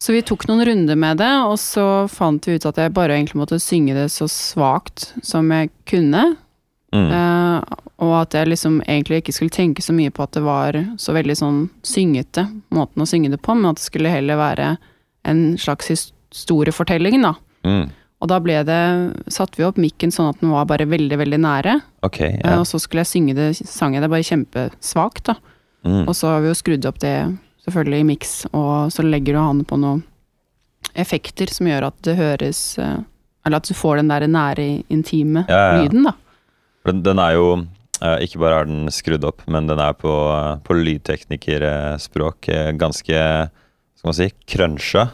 Så 0.01 0.15
vi 0.15 0.23
tok 0.25 0.47
noen 0.49 0.63
runder 0.65 0.97
med 0.97 1.19
det, 1.21 1.29
og 1.45 1.59
så 1.61 2.07
fant 2.09 2.47
vi 2.47 2.55
ut 2.57 2.65
at 2.65 2.79
jeg 2.81 2.93
bare 2.95 3.19
egentlig 3.19 3.37
måtte 3.37 3.59
synge 3.61 3.93
det 3.93 4.07
så 4.09 4.25
svakt 4.31 5.11
som 5.21 5.51
jeg 5.53 5.69
kunne. 5.89 6.23
Mm. 6.91 7.11
Uh, 7.13 7.61
og 8.01 8.15
at 8.23 8.35
jeg 8.35 8.49
liksom 8.49 8.79
egentlig 8.81 9.21
ikke 9.21 9.35
skulle 9.37 9.53
tenke 9.53 9.83
så 9.85 9.93
mye 9.95 10.11
på 10.11 10.25
at 10.25 10.33
det 10.35 10.41
var 10.43 10.79
så 10.99 11.13
veldig 11.15 11.35
sånn 11.37 11.59
syngete, 11.85 12.47
måten 12.73 13.05
å 13.05 13.07
synge 13.07 13.29
det 13.31 13.39
på, 13.45 13.53
men 13.55 13.69
at 13.69 13.77
det 13.77 13.85
skulle 13.85 14.11
heller 14.11 14.41
være 14.41 14.71
en 15.29 15.43
slags 15.61 15.93
historiefortelling, 15.93 17.21
da. 17.21 17.35
Mm. 17.69 17.93
Og 18.21 18.29
da 18.29 18.41
ble 18.41 18.57
det, 18.65 18.81
satte 19.33 19.61
vi 19.61 19.67
opp 19.69 19.77
mikken 19.81 20.13
sånn 20.13 20.33
at 20.33 20.41
den 20.41 20.49
var 20.53 20.65
bare 20.69 20.89
veldig, 20.89 21.21
veldig 21.21 21.41
nære. 21.45 21.77
Okay, 22.09 22.39
yeah. 22.39 22.57
uh, 22.57 22.63
Og 22.63 22.67
så 22.73 22.81
skulle 22.81 23.05
jeg 23.05 23.13
synge 23.13 23.37
det, 23.37 23.51
sang 23.61 23.93
jeg 23.93 24.01
det 24.01 24.09
bare 24.09 24.25
kjempesvakt, 24.25 25.29
da. 25.29 25.37
Mm. 25.85 26.03
Og 26.07 26.13
så 26.17 26.33
har 26.33 26.41
vi 26.41 26.49
jo 26.49 26.57
skrudd 26.57 26.89
opp 26.89 26.99
det 27.05 27.15
selvfølgelig 27.65 27.99
i 28.03 28.07
miks, 28.11 28.33
og 28.57 28.91
så 28.93 29.05
legger 29.05 29.37
du 29.37 29.41
han 29.41 29.61
på 29.67 29.77
noen 29.81 30.01
effekter 30.97 31.51
som 31.53 31.69
gjør 31.69 31.89
at 31.91 31.99
det 32.07 32.17
høres 32.17 32.61
eh, 32.81 32.97
Eller 33.45 33.61
at 33.61 33.69
du 33.69 33.75
får 33.77 34.01
den 34.01 34.09
der 34.11 34.25
nære, 34.27 34.65
intime 34.91 35.45
Ja, 35.47 35.57
ja, 35.59 35.67
ja. 35.75 35.83
lyden, 35.83 36.07
da. 36.09 36.13
Den, 36.91 37.19
er 37.21 37.35
jo 37.37 37.45
eh, 38.01 38.17
Ikke 38.25 38.41
bare 38.41 38.61
er 38.63 38.69
den 38.69 38.89
skrudd 38.91 39.23
opp, 39.29 39.45
men 39.47 39.69
den 39.69 39.79
er 39.79 39.93
på, 39.93 40.11
eh, 40.33 40.55
på 40.65 40.77
lydteknikerspråk 40.79 42.49
ganske 42.81 43.21
Skal 44.01 44.09
man 44.09 44.17
si 44.17 44.29
krønsja. 44.49 45.07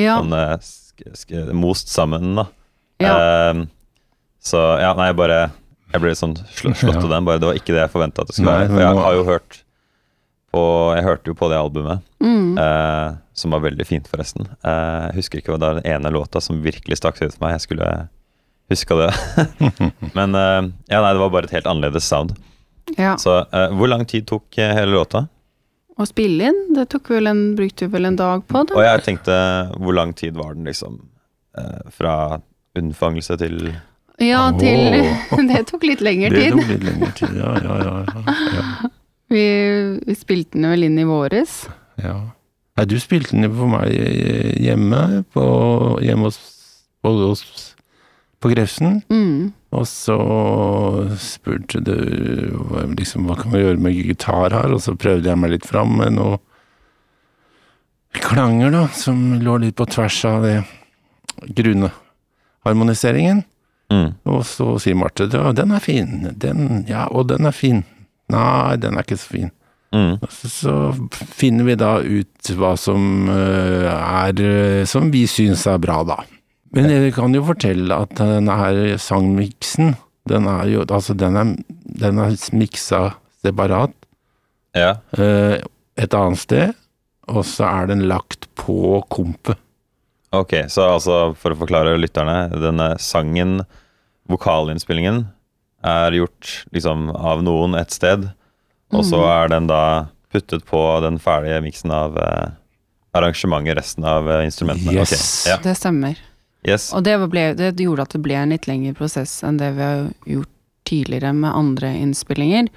Ja, 0.00 0.16
Sånn 0.22 0.32
sk 0.64 1.02
sk 1.18 1.32
most 1.56 1.90
sammen, 1.92 2.34
da. 2.38 2.46
ja. 3.02 3.14
Um, 3.52 3.66
så 4.42 4.58
ja, 4.80 4.92
nei, 4.98 5.10
bare 5.16 5.50
Jeg 5.92 6.00
ble 6.02 6.12
litt 6.12 6.20
sånn 6.20 6.34
slå, 6.56 6.72
slått 6.78 7.02
av 7.06 7.10
den. 7.12 7.26
Bare 7.28 7.40
det 7.42 7.48
var 7.50 7.58
ikke 7.58 7.74
det 7.76 7.82
jeg 7.84 7.92
forventa 7.92 8.24
at 8.24 8.30
det 8.30 8.36
skulle 8.36 8.54
være. 8.56 8.70
For 8.72 8.82
jeg 8.82 9.00
har 9.04 9.16
jo 9.18 9.24
hørt 9.28 9.58
på 10.52 10.62
Jeg 10.96 11.04
hørte 11.06 11.32
jo 11.32 11.34
på 11.38 11.48
det 11.50 11.58
albumet, 11.58 12.02
Mm. 12.22 12.58
eh, 12.58 13.14
som 13.34 13.50
var 13.54 13.60
veldig 13.64 13.86
fint, 13.88 14.06
forresten. 14.08 14.46
Eh, 14.62 15.06
jeg 15.08 15.14
husker 15.22 15.40
ikke 15.40 15.52
hva 15.54 15.58
det 15.58 15.68
var 15.70 15.80
den 15.80 15.90
ene 15.94 16.12
låta 16.12 16.40
som 16.44 16.60
virkelig 16.62 16.98
stakk 17.00 17.16
seg 17.18 17.30
ut 17.32 17.34
for 17.38 17.46
meg. 17.46 17.54
Jeg 17.56 17.64
skulle 17.66 17.88
huska 18.70 18.98
det. 19.00 19.10
Men 20.18 20.34
eh, 20.38 20.62
ja, 20.92 21.00
nei, 21.02 21.12
det 21.16 21.22
var 21.24 21.30
bare 21.34 21.48
et 21.48 21.56
helt 21.56 21.66
annerledes 21.72 22.04
sound. 22.08 22.36
ja. 22.98 23.16
Så 23.18 23.38
eh, 23.52 23.70
hvor 23.72 23.88
lang 23.88 24.04
tid 24.06 24.26
tok 24.28 24.58
eh, 24.58 24.74
hele 24.76 24.92
låta? 24.94 25.26
Å 26.00 26.06
spille 26.08 26.48
inn, 26.48 26.60
det 26.76 26.86
tok 26.92 27.10
vel 27.12 27.26
en, 27.28 27.42
brukte 27.56 27.88
vel 27.92 28.08
en 28.08 28.16
dag 28.16 28.44
på, 28.48 28.62
da. 28.68 28.76
Og 28.78 28.84
jeg 28.86 29.02
tenkte, 29.08 29.34
hvor 29.76 29.92
lang 29.96 30.14
tid 30.16 30.36
var 30.38 30.54
den, 30.56 30.64
liksom? 30.68 31.00
Eh, 31.58 31.82
fra 31.92 32.14
unnfangelse 32.78 33.36
til 33.40 33.74
Ja, 34.22 34.46
til 34.56 34.94
oh. 35.02 35.42
Det 35.50 35.66
tok 35.68 35.84
litt 35.84 36.00
lengre 36.04 36.30
tid. 36.32 36.52
Det 36.52 36.56
tok 36.56 36.70
litt 36.76 36.86
lengre 36.88 37.12
tid, 37.18 37.36
ja, 37.36 37.52
ja, 37.60 37.76
ja. 37.84 37.94
ja, 38.08 38.26
ja. 38.56 38.90
Vi, 39.32 39.44
vi 40.04 40.16
spilte 40.18 40.58
den 40.58 40.68
vel 40.68 40.86
inn 40.90 41.00
i 41.00 41.08
våres. 41.08 41.64
ja. 42.02 42.20
Nei, 42.72 42.86
du 42.88 42.96
spilte 43.00 43.34
den 43.34 43.44
jo 43.44 43.52
for 43.52 43.68
meg 43.68 43.90
eh, 43.92 44.54
hjemme, 44.64 45.22
på, 45.34 45.42
hjemme 46.00 46.30
hos, 46.30 46.38
på, 47.04 47.10
hos, 47.20 47.42
på 48.40 48.52
Grefsen. 48.52 49.02
Mm. 49.12 49.52
Og 49.76 49.84
så 49.88 50.16
spurte 51.20 51.82
du 51.84 51.96
liksom, 52.96 53.28
hva 53.28 53.36
kan 53.40 53.52
vi 53.52 53.60
gjøre 53.60 53.80
med 53.80 53.96
gitar 53.96 54.56
her, 54.56 54.72
og 54.72 54.80
så 54.84 54.96
prøvde 54.96 55.28
jeg 55.28 55.40
meg 55.40 55.54
litt 55.54 55.68
fram 55.68 55.94
med 56.00 56.16
noe 56.16 56.40
klanger, 58.12 58.72
da, 58.72 58.86
som 58.92 59.20
lå 59.40 59.58
litt 59.62 59.76
på 59.76 59.88
tvers 59.88 60.18
av 60.28 60.44
det 60.44 60.58
grunneharmoniseringen. 61.56 63.44
mm. 63.92 64.10
Og 64.32 64.44
så 64.48 64.74
sier 64.80 64.96
Marte 64.96 65.28
ja, 65.32 65.52
den 65.56 65.72
er 65.72 65.84
fin, 65.84 66.28
den, 66.32 66.84
ja, 66.88 67.06
og 67.08 67.28
den 67.32 67.48
er 67.48 67.56
fin. 67.56 67.84
Nei, 68.32 68.76
den 68.80 68.96
er 68.96 69.06
ikke 69.06 69.20
så 69.20 69.34
fin. 69.36 69.50
Mm. 69.92 70.14
Så, 70.32 70.74
finner 71.36 71.66
vi 71.68 71.74
da 71.76 71.98
ut 72.00 72.52
hva 72.56 72.72
som 72.80 73.28
eh, 73.28 73.90
er 73.92 74.38
eh, 74.40 74.84
Som 74.88 75.10
vi 75.12 75.26
syns 75.28 75.66
er 75.68 75.82
bra, 75.82 75.98
da. 76.08 76.16
Men 76.72 76.88
jeg 76.88 77.12
kan 77.12 77.34
jo 77.36 77.42
fortelle 77.44 77.98
at 78.06 78.14
denne 78.16 78.56
her 78.56 78.80
sangmiksen, 78.96 79.92
den 80.32 80.48
er 80.48 80.70
jo 80.72 80.86
Altså, 80.86 81.12
den 81.12 81.36
er, 81.36 81.52
den 82.00 82.22
er 82.24 82.38
miksa 82.56 83.02
separat 83.44 83.92
Ja. 84.72 84.94
eh, 85.18 85.60
et 86.00 86.16
annet 86.16 86.40
sted, 86.40 86.72
og 87.28 87.44
så 87.44 87.68
er 87.68 87.90
den 87.90 88.06
lagt 88.08 88.48
på 88.56 89.02
kompet. 89.12 89.60
Ok, 90.32 90.54
så 90.72 90.86
altså 90.94 91.16
for 91.36 91.52
å 91.52 91.58
forklare 91.60 91.98
lytterne, 92.00 92.48
denne 92.56 92.94
sangen, 92.96 93.58
vokalinnspillingen, 94.32 95.26
er 95.82 96.16
gjort 96.16 96.64
liksom 96.72 97.08
av 97.10 97.42
noen 97.44 97.74
et 97.78 97.90
sted, 97.94 98.28
og 98.92 99.04
så 99.08 99.22
er 99.26 99.48
den 99.52 99.66
da 99.70 100.08
puttet 100.32 100.64
på 100.68 100.80
den 101.04 101.18
ferdige 101.20 101.60
miksen 101.64 101.92
av 101.92 102.16
eh, 102.18 102.50
arrangementet, 103.16 103.76
resten 103.76 104.04
av 104.04 104.30
eh, 104.30 104.44
instrumentene. 104.48 104.94
Yes. 105.02 105.44
Ok, 105.44 105.50
Ja. 105.50 105.58
Det 105.64 105.74
stemmer. 105.76 106.20
Yes. 106.62 106.92
Og 106.94 107.02
det, 107.02 107.16
ble, 107.28 107.48
det 107.58 107.74
gjorde 107.82 108.06
at 108.06 108.14
det 108.14 108.22
ble 108.22 108.36
en 108.38 108.54
litt 108.54 108.68
lengre 108.70 108.94
prosess 108.94 109.40
enn 109.42 109.58
det 109.58 109.72
vi 109.74 109.82
har 109.82 110.04
gjort 110.30 110.50
tidligere 110.86 111.32
med 111.34 111.50
andre 111.50 111.92
innspillinger. 111.98 112.70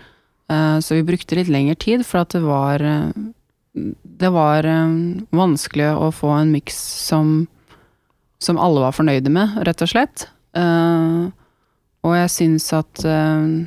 Uh, 0.51 0.77
Så 0.79 0.95
vi 0.95 1.05
brukte 1.05 1.37
litt 1.37 1.49
lengre 1.49 1.75
tid, 1.75 2.05
for 2.05 2.21
at 2.21 2.33
det 2.35 2.43
var 2.45 2.81
eh, 2.81 3.09
Det 3.73 4.29
var 4.31 4.63
eh, 4.63 4.91
vanskelig 5.35 5.89
å 5.99 6.11
få 6.13 6.29
en 6.37 6.51
miks 6.53 6.77
som, 7.07 7.47
som 8.39 8.59
alle 8.61 8.85
var 8.85 8.93
fornøyde 8.95 9.29
med, 9.33 9.57
rett 9.67 9.81
og 9.83 9.89
slett. 9.91 10.27
Eh, 10.55 11.25
Og 12.05 12.13
jeg 12.13 12.31
syns 12.33 12.67
at 12.75 13.01
uh, 13.07 13.65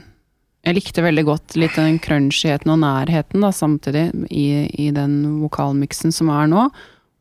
Jeg 0.67 0.77
likte 0.77 1.05
veldig 1.05 1.25
godt 1.27 1.57
litt 1.59 1.79
den 1.79 1.99
crunchigheten 2.03 2.71
og 2.75 2.81
nærheten 2.83 3.45
da, 3.45 3.51
samtidig 3.55 4.11
i, 4.31 4.69
i 4.79 4.91
den 4.95 5.41
vokalmiksen 5.43 6.15
som 6.15 6.31
er 6.35 6.51
nå. 6.51 6.69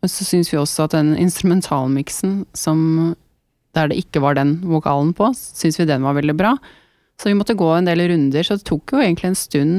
Men 0.02 0.12
så 0.14 0.28
syns 0.28 0.52
vi 0.54 0.60
også 0.62 0.86
at 0.86 0.98
den 0.98 1.16
instrumentalmiksen 1.18 2.44
som 2.58 3.16
der 3.78 3.92
det 3.92 4.00
ikke 4.02 4.22
var 4.24 4.38
den 4.38 4.58
vokalen 4.66 5.14
på, 5.14 5.30
syns 5.38 5.78
vi 5.80 5.86
den 5.90 6.06
var 6.06 6.18
veldig 6.18 6.34
bra. 6.38 6.56
Så 7.22 7.30
vi 7.30 7.38
måtte 7.38 7.58
gå 7.58 7.68
en 7.74 7.88
del 7.90 8.02
runder, 8.10 8.46
så 8.46 8.58
det 8.58 8.66
tok 8.70 8.94
jo 8.94 9.02
egentlig 9.02 9.32
en 9.32 9.38
stund 9.38 9.76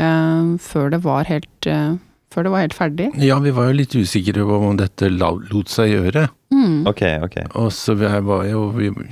uh, 0.00 0.56
før 0.60 0.92
det 0.94 1.02
var 1.04 1.28
helt 1.28 1.68
uh, 1.68 1.96
før 2.30 2.46
det 2.46 2.52
var 2.52 2.64
helt 2.64 2.76
ferdig. 2.76 3.08
Ja, 3.18 3.38
vi 3.42 3.52
var 3.54 3.70
jo 3.70 3.78
litt 3.80 3.96
usikre 3.96 4.44
på 4.46 4.60
om 4.70 4.76
dette 4.78 5.10
lot 5.10 5.72
seg 5.72 5.94
gjøre. 5.94 6.28
Mm. 6.50 6.86
Ok, 6.90 7.02
ok. 7.22 7.36
Og 7.60 7.68
så 7.72 7.94
jeg 8.00 8.24
var 8.26 8.44
jo 8.48 8.64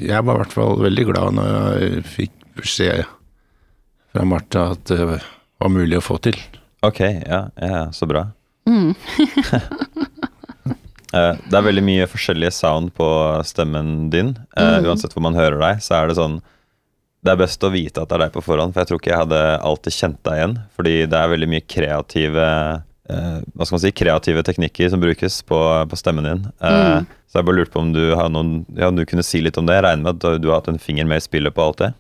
Jeg 0.03 0.25
var 0.27 0.35
i 0.35 0.39
hvert 0.43 0.53
fall 0.57 0.77
veldig 0.83 1.05
glad 1.13 1.37
når 1.37 1.51
jeg 1.79 2.05
fikk 2.05 2.33
beskjed 2.59 3.05
fra 4.13 4.25
Martha 4.27 4.65
at 4.75 4.83
det 4.91 5.05
var 5.07 5.71
mulig 5.71 6.01
å 6.01 6.03
få 6.03 6.17
til. 6.25 6.35
Ok, 6.83 6.99
ja, 7.05 7.45
ja 7.63 7.85
så 7.95 8.07
bra. 8.11 8.27
Mm. 8.69 8.95
Eh, 11.09 11.37
det 11.49 11.57
er 11.57 11.65
veldig 11.65 11.81
mye 11.87 12.05
forskjellige 12.05 12.53
sound 12.53 12.91
på 12.93 13.07
stemmen 13.49 14.11
din. 14.13 14.35
Eh, 14.59 14.75
Mhm. 14.77 14.85
Uansett 14.91 15.15
hvor 15.17 15.23
man 15.25 15.33
hører 15.39 15.57
deg, 15.59 15.79
så 15.81 15.95
er 16.03 16.09
det 16.11 16.17
sånn 16.19 16.43
Det 17.25 17.33
er 17.33 17.37
best 17.41 17.65
å 17.65 17.71
vite 17.73 18.03
at 18.03 18.11
det 18.11 18.15
er 18.19 18.27
deg 18.27 18.33
på 18.35 18.43
forhånd, 18.45 18.75
for 18.75 18.81
jeg 18.83 18.89
tror 18.91 19.01
ikke 19.01 19.11
jeg 19.11 19.23
hadde 19.23 19.39
alltid 19.65 19.93
kjent 19.97 20.19
deg 20.23 20.35
igjen. 20.37 20.53
Fordi 20.77 20.93
det 21.09 21.17
er 21.19 21.33
veldig 21.33 21.49
mye 21.49 21.65
kreative 21.67 22.45
eh, 23.11 23.39
Hva 23.55 23.67
skal 23.67 23.77
man 23.77 23.83
si, 23.85 23.93
kreative 23.93 24.43
teknikker 24.47 24.91
som 24.93 25.01
brukes 25.03 25.41
på, 25.49 25.59
på 25.91 25.97
stemmen 26.01 26.25
din. 26.29 26.45
Eh, 26.61 26.77
Mm. 26.99 27.07
Så 27.29 27.39
jeg 27.39 27.45
bare 27.45 27.57
lurte 27.59 27.73
på 27.75 27.81
om 27.83 27.91
du 27.93 28.15
har 28.17 28.31
noen 28.33 28.65
Ja, 28.75 28.89
om 28.89 28.97
du 28.97 29.05
kunne 29.05 29.23
si 29.23 29.41
litt 29.45 29.59
om 29.61 29.67
det. 29.69 29.75
Jeg 29.77 29.85
regner 29.85 30.03
med 30.07 30.15
at 30.25 30.41
du, 30.41 30.49
har 30.49 30.63
hatt 30.63 30.69
en 30.73 30.79
finger 30.81 31.05
med 31.05 31.21
i 31.21 31.25
spillet 31.27 31.53
på 31.55 31.61
alt 31.63 31.83
det. 31.83 31.91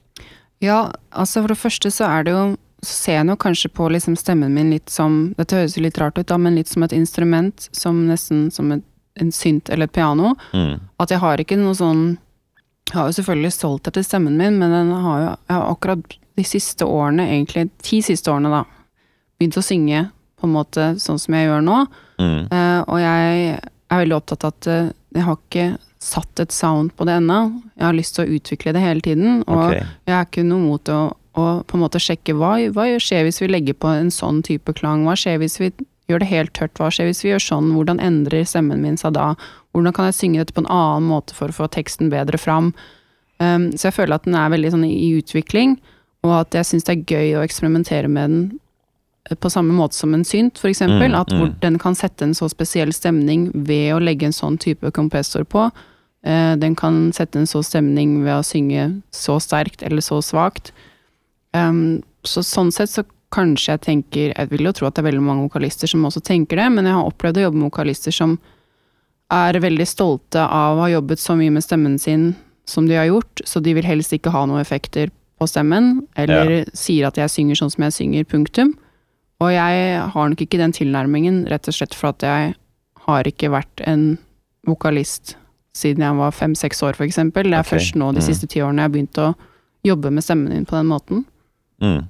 Ja, 0.64 0.90
altså 1.12 1.42
for 1.42 1.52
det 1.52 1.58
første 1.60 1.90
så 1.92 2.06
er 2.08 2.24
det 2.24 2.32
jo 2.32 2.56
Så 2.82 2.94
ser 2.94 3.12
jeg 3.18 3.26
nå 3.26 3.34
kanskje 3.36 3.68
på 3.74 3.88
liksom 3.90 4.14
stemmen 4.16 4.54
min 4.54 4.70
litt 4.70 4.88
som 4.88 5.34
Dette 5.36 5.56
høres 5.56 5.76
jo 5.76 5.82
litt 5.82 5.98
rart 5.98 6.16
ut, 6.18 6.26
da, 6.30 6.38
men 6.38 6.54
litt 6.56 6.68
som 6.68 6.82
et 6.86 6.92
instrument. 6.96 7.68
Som 7.72 8.06
nesten 8.06 8.50
som 8.54 8.72
et, 8.72 8.84
en 9.20 9.32
synt 9.32 9.68
eller 9.68 9.84
et 9.90 9.92
piano. 9.92 10.34
Mm. 10.54 10.78
At 10.98 11.10
jeg 11.10 11.18
har 11.18 11.38
ikke 11.42 11.58
noe 11.58 11.74
sånn 11.74 12.18
Jeg 12.88 12.96
har 12.96 13.10
jo 13.10 13.18
selvfølgelig 13.18 13.52
stolthet 13.52 13.92
etter 13.92 14.06
stemmen 14.06 14.38
min, 14.38 14.56
men 14.58 14.70
den 14.72 14.92
har 14.94 15.18
jo 15.20 15.26
jeg 15.28 15.54
har 15.56 15.66
akkurat 15.74 16.18
de 16.38 16.44
siste 16.46 16.86
årene, 16.86 17.26
egentlig 17.28 17.68
ti 17.82 17.98
siste 18.00 18.30
årene, 18.30 18.48
da, 18.48 18.62
begynt 19.38 19.58
å 19.58 19.62
synge 19.66 20.04
på 20.38 20.48
en 20.48 20.54
måte 20.54 20.92
sånn 21.02 21.20
som 21.20 21.36
jeg 21.36 21.48
gjør 21.48 21.66
nå. 21.66 21.82
Mm. 22.22 22.40
Uh, 22.52 22.80
og 22.86 23.02
jeg 23.02 23.52
er 23.58 24.00
veldig 24.02 24.18
opptatt 24.18 24.46
av 24.46 24.54
at 24.56 24.70
uh, 24.70 24.90
jeg 25.16 25.26
har 25.26 25.38
ikke 25.38 25.68
satt 25.98 26.40
et 26.40 26.54
sound 26.54 26.94
på 26.96 27.06
det 27.08 27.18
ennå. 27.18 27.38
Jeg 27.74 27.86
har 27.86 27.96
lyst 27.96 28.16
til 28.16 28.24
å 28.24 28.38
utvikle 28.38 28.74
det 28.76 28.82
hele 28.82 29.02
tiden. 29.04 29.42
Og 29.48 29.64
okay. 29.68 29.84
jeg 30.06 30.14
er 30.14 30.26
ikke 30.28 30.46
noe 30.46 30.62
mot 30.62 30.92
å, 30.94 31.00
å 31.38 31.46
på 31.66 31.78
en 31.78 31.84
måte 31.84 32.02
sjekke 32.02 32.36
hva, 32.38 32.54
hva 32.74 32.86
skjer 33.02 33.26
hvis 33.26 33.42
vi 33.42 33.50
legger 33.50 33.78
på 33.78 33.90
en 33.90 34.12
sånn 34.14 34.42
type 34.46 34.74
klang, 34.78 35.06
hva 35.08 35.16
skjer 35.18 35.40
hvis 35.42 35.58
vi 35.62 35.72
gjør 36.08 36.22
det 36.22 36.30
helt 36.30 36.54
tørt, 36.56 36.78
hva 36.80 36.90
skjer 36.92 37.10
hvis 37.10 37.24
vi 37.24 37.32
gjør 37.34 37.44
sånn, 37.44 37.72
hvordan 37.76 38.00
endrer 38.00 38.46
stemmen 38.48 38.80
min 38.84 38.96
seg 39.00 39.16
da, 39.18 39.32
hvordan 39.76 39.94
kan 39.96 40.08
jeg 40.08 40.16
synge 40.16 40.40
dette 40.40 40.56
på 40.56 40.64
en 40.64 40.72
annen 40.72 41.10
måte 41.10 41.36
for 41.36 41.52
å 41.52 41.58
få 41.58 41.68
teksten 41.74 42.08
bedre 42.12 42.40
fram. 42.40 42.72
Um, 43.38 43.68
så 43.76 43.90
jeg 43.90 43.98
føler 43.98 44.16
at 44.16 44.24
den 44.24 44.38
er 44.38 44.54
veldig 44.54 44.72
sånn 44.74 44.86
i 44.88 45.12
utvikling, 45.18 45.76
og 46.26 46.32
at 46.40 46.56
jeg 46.56 46.66
syns 46.66 46.88
det 46.88 46.96
er 46.96 47.12
gøy 47.12 47.36
å 47.38 47.44
eksperimentere 47.44 48.10
med 48.10 48.32
den 48.32 48.46
på 49.36 49.50
samme 49.50 49.74
måte 49.76 49.96
som 49.98 50.14
en 50.14 50.24
synt, 50.24 50.58
for 50.58 50.70
eksempel. 50.70 51.12
Mm, 51.12 51.18
at 51.20 51.32
hvor 51.34 51.50
mm. 51.50 51.58
den 51.60 51.78
kan 51.82 51.96
sette 51.98 52.24
en 52.24 52.34
så 52.34 52.48
spesiell 52.48 52.92
stemning 52.96 53.50
ved 53.52 53.92
å 53.94 54.00
legge 54.02 54.28
en 54.28 54.36
sånn 54.36 54.58
type 54.60 54.90
kompressor 54.96 55.44
på. 55.44 55.68
Eh, 56.24 56.56
Den 56.56 56.74
kan 56.74 57.12
sette 57.12 57.38
en 57.38 57.46
så 57.46 57.62
stemning 57.62 58.22
ved 58.24 58.34
å 58.40 58.46
synge 58.46 59.02
så 59.14 59.38
sterkt 59.40 59.82
eller 59.82 60.02
så 60.02 60.22
svakt. 60.24 60.72
Um, 61.54 62.02
så 62.24 62.42
sånn 62.44 62.72
sett 62.74 62.90
så 62.92 63.04
kanskje 63.32 63.72
jeg 63.72 63.80
tenker 63.80 64.32
Jeg 64.36 64.48
vil 64.50 64.66
jo 64.68 64.72
tro 64.76 64.86
at 64.86 64.96
det 64.96 65.00
er 65.00 65.06
veldig 65.08 65.22
mange 65.24 65.46
vokalister 65.46 65.88
som 65.88 66.04
også 66.04 66.20
tenker 66.24 66.60
det, 66.60 66.68
men 66.72 66.88
jeg 66.88 66.96
har 66.96 67.08
opplevd 67.08 67.40
å 67.40 67.46
jobbe 67.46 67.60
med 67.60 67.68
vokalister 67.70 68.14
som 68.14 68.36
er 69.32 69.60
veldig 69.60 69.86
stolte 69.88 70.40
av 70.40 70.78
å 70.78 70.84
ha 70.86 70.90
jobbet 70.92 71.20
så 71.20 71.36
mye 71.36 71.52
med 71.52 71.64
stemmen 71.64 71.98
sin 72.00 72.30
som 72.68 72.88
de 72.88 72.96
har 72.96 73.08
gjort, 73.08 73.42
så 73.44 73.60
de 73.64 73.74
vil 73.76 73.84
helst 73.84 74.12
ikke 74.12 74.32
ha 74.32 74.44
noen 74.48 74.60
effekter 74.60 75.12
på 75.38 75.46
stemmen, 75.48 76.02
eller 76.18 76.68
sier 76.76 77.08
at 77.08 77.16
jeg 77.20 77.32
synger 77.32 77.60
sånn 77.60 77.72
som 77.72 77.84
jeg 77.86 77.96
synger, 77.96 78.28
punktum. 78.28 78.74
Og 79.38 79.52
jeg 79.54 79.98
har 80.14 80.30
nok 80.30 80.40
ikke 80.42 80.58
den 80.58 80.74
tilnærmingen, 80.74 81.44
rett 81.50 81.68
og 81.70 81.76
slett 81.76 81.94
for 81.94 82.10
at 82.10 82.24
jeg 82.26 82.54
har 83.06 83.28
ikke 83.30 83.52
vært 83.54 83.84
en 83.86 84.16
vokalist 84.66 85.36
siden 85.78 86.02
jeg 86.02 86.18
var 86.18 86.34
fem-seks 86.34 86.82
år, 86.82 86.98
eksempel. 87.06 87.46
Det 87.46 87.54
er 87.54 87.62
okay. 87.62 87.76
først 87.76 87.98
nå 87.98 88.10
de 88.16 88.22
mm. 88.22 88.26
siste 88.26 88.48
ti 88.50 88.62
årene 88.64 88.82
jeg 88.82 88.90
har 88.90 88.94
begynt 88.96 89.20
å 89.22 89.28
jobbe 89.86 90.10
med 90.10 90.26
stemmen 90.26 90.54
din 90.54 90.66
på 90.66 90.74
den 90.74 90.90
måten. 90.90 91.22
Mm. 91.82 92.08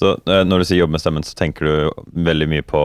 Så 0.00 0.14
eh, 0.24 0.44
når 0.48 0.62
du 0.62 0.68
sier 0.68 0.80
jobbe 0.80 0.96
med 0.96 1.02
stemmen, 1.02 1.26
så 1.26 1.36
tenker 1.36 1.68
du 1.68 2.24
veldig 2.30 2.48
mye 2.48 2.64
på 2.64 2.80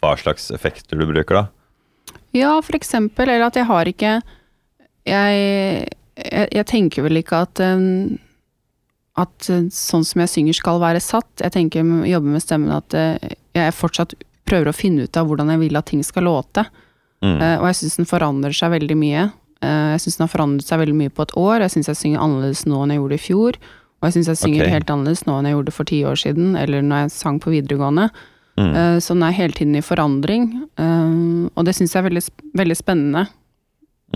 hva 0.00 0.12
slags 0.18 0.50
effekter 0.54 0.98
du 0.98 1.06
bruker, 1.06 1.38
da? 1.38 2.16
Ja, 2.34 2.56
for 2.64 2.78
eksempel, 2.78 3.28
eller 3.28 3.50
at 3.50 3.58
jeg 3.58 3.66
har 3.66 3.88
ikke 3.90 4.20
Jeg, 5.08 5.86
jeg, 6.14 6.48
jeg 6.52 6.66
tenker 6.68 7.06
vel 7.06 7.22
ikke 7.22 7.38
at 7.46 7.62
um, 7.64 8.18
at 9.22 9.50
uh, 9.52 9.66
sånn 9.74 10.06
som 10.06 10.24
jeg 10.24 10.32
synger 10.34 10.58
skal 10.58 10.80
være 10.82 11.02
satt. 11.04 11.30
Jeg 11.42 11.54
tenker 11.56 11.86
jobber 12.08 12.36
med 12.36 12.44
stemmen 12.44 12.74
at 12.74 12.96
uh, 12.96 13.16
jeg 13.56 13.76
fortsatt 13.76 14.16
prøver 14.48 14.70
å 14.70 14.76
finne 14.76 15.06
ut 15.06 15.18
av 15.20 15.28
hvordan 15.28 15.52
jeg 15.54 15.62
vil 15.62 15.78
at 15.78 15.90
ting 15.90 16.02
skal 16.06 16.26
låte. 16.26 16.64
Mm. 17.20 17.36
Uh, 17.36 17.56
og 17.60 17.68
jeg 17.70 17.82
syns 17.82 18.00
den 18.00 18.10
forandrer 18.10 18.56
seg 18.56 18.74
veldig 18.76 18.98
mye. 18.98 19.28
Jeg 19.60 20.00
syns 20.00 20.16
den 20.16 20.24
har 20.24 20.32
forandret 20.32 20.64
seg 20.64 20.78
veldig 20.80 20.94
mye 20.96 21.12
på 21.12 21.24
et 21.26 21.32
år. 21.36 21.60
Jeg 21.60 21.72
syns 21.74 21.90
jeg 21.90 21.98
synger 22.00 22.22
annerledes 22.24 22.62
nå 22.64 22.78
enn 22.80 22.94
jeg 22.94 23.00
gjorde 23.02 23.16
i 23.18 23.20
fjor. 23.20 23.58
Og 24.00 24.06
jeg 24.08 24.14
syns 24.14 24.30
jeg 24.30 24.40
synger 24.40 24.62
okay. 24.64 24.72
helt 24.72 24.92
annerledes 24.94 25.26
nå 25.28 25.34
enn 25.36 25.48
jeg 25.50 25.56
gjorde 25.58 25.74
for 25.76 25.88
ti 25.90 25.98
år 26.08 26.16
siden, 26.16 26.54
eller 26.56 26.86
når 26.86 27.02
jeg 27.02 27.12
sang 27.12 27.40
på 27.44 27.52
videregående. 27.52 28.06
Mm. 28.56 28.70
Eh, 28.72 28.98
Så 29.04 29.12
den 29.12 29.26
er 29.26 29.36
hele 29.36 29.52
tiden 29.52 29.76
i 29.76 29.84
forandring, 29.84 30.46
eh, 30.80 31.12
og 31.52 31.66
det 31.68 31.76
syns 31.76 31.92
jeg 31.92 32.00
er 32.00 32.08
veldig, 32.08 32.24
veldig 32.56 32.76
spennende. 32.78 33.26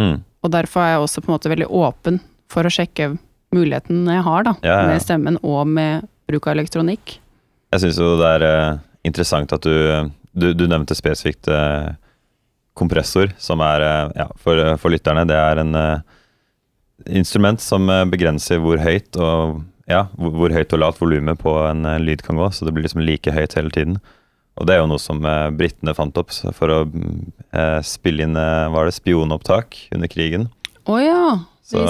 Mm. 0.00 0.16
Og 0.44 0.50
derfor 0.56 0.80
er 0.80 0.94
jeg 0.94 1.04
også 1.04 1.20
på 1.20 1.30
en 1.30 1.36
måte 1.36 1.52
veldig 1.52 1.68
åpen 1.68 2.20
for 2.48 2.64
å 2.64 2.72
sjekke 2.72 3.14
muligheten 3.54 4.08
jeg 4.10 4.24
har, 4.26 4.46
da. 4.46 4.56
Ja, 4.66 4.78
ja. 4.82 4.88
Med 4.92 5.04
stemmen 5.04 5.38
og 5.42 5.68
med 5.70 6.08
bruk 6.30 6.48
av 6.48 6.58
elektronikk. 6.58 7.18
Jeg 7.74 7.82
syns 7.82 8.00
jo 8.00 8.14
det 8.20 8.32
er 8.38 8.46
uh, 8.46 8.80
interessant 9.06 9.52
at 9.54 9.66
du, 9.66 10.10
du, 10.32 10.52
du 10.54 10.66
nevnte 10.70 10.96
spesifikt 10.98 11.50
uh, 11.50 11.94
kompressor, 12.78 13.32
som 13.38 13.62
er 13.64 13.84
uh, 13.84 14.12
ja, 14.18 14.28
for, 14.40 14.60
for 14.82 14.94
lytterne, 14.94 15.26
det 15.30 15.38
er 15.38 15.62
en 15.62 15.78
eh, 15.78 16.14
instrument 17.10 17.60
som 17.60 17.88
eh, 17.90 18.04
begrenser 18.08 18.60
hvor 18.62 18.80
høyt 18.80 19.16
og 19.20 19.62
ja, 19.90 20.06
hvor, 20.16 20.32
hvor 20.38 20.54
høyt 20.54 20.72
og 20.72 20.80
lavt 20.80 21.00
volumet 21.02 21.40
på 21.40 21.54
en 21.68 21.84
eh, 21.88 22.00
lyd 22.02 22.22
kan 22.24 22.38
gå, 22.40 22.48
så 22.50 22.66
det 22.66 22.74
blir 22.74 22.86
liksom 22.86 23.04
like 23.04 23.34
høyt 23.34 23.56
hele 23.58 23.72
tiden. 23.74 23.98
Og 24.54 24.68
det 24.68 24.76
er 24.76 24.82
jo 24.82 24.90
noe 24.90 25.02
som 25.02 25.24
eh, 25.26 25.50
britene 25.56 25.96
fant 25.96 26.16
opp 26.20 26.32
for 26.56 26.72
å 26.72 26.78
mm, 26.86 27.18
eh, 27.50 27.80
spille 27.86 28.26
inn 28.26 28.38
eh, 28.38 28.70
var 28.72 28.88
det 28.88 28.96
spionopptak 28.96 29.80
under 29.94 30.10
krigen. 30.10 30.48
Å 30.86 31.00
ja! 31.02 31.24
Så 31.64 31.80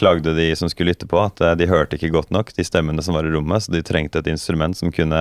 klagde 0.00 0.32
de 0.36 0.46
som 0.56 0.70
skulle 0.72 0.94
lytte 0.94 1.04
på, 1.06 1.18
at 1.20 1.40
eh, 1.44 1.54
de 1.60 1.66
hørte 1.68 1.98
ikke 1.98 2.08
godt 2.14 2.30
nok 2.32 2.52
de 2.56 2.64
stemmene 2.64 3.02
som 3.04 3.12
var 3.14 3.26
i 3.28 3.32
rommet, 3.34 3.60
så 3.66 3.74
de 3.74 3.82
trengte 3.84 4.22
et 4.22 4.30
instrument 4.32 4.76
som 4.78 4.88
kunne 4.94 5.20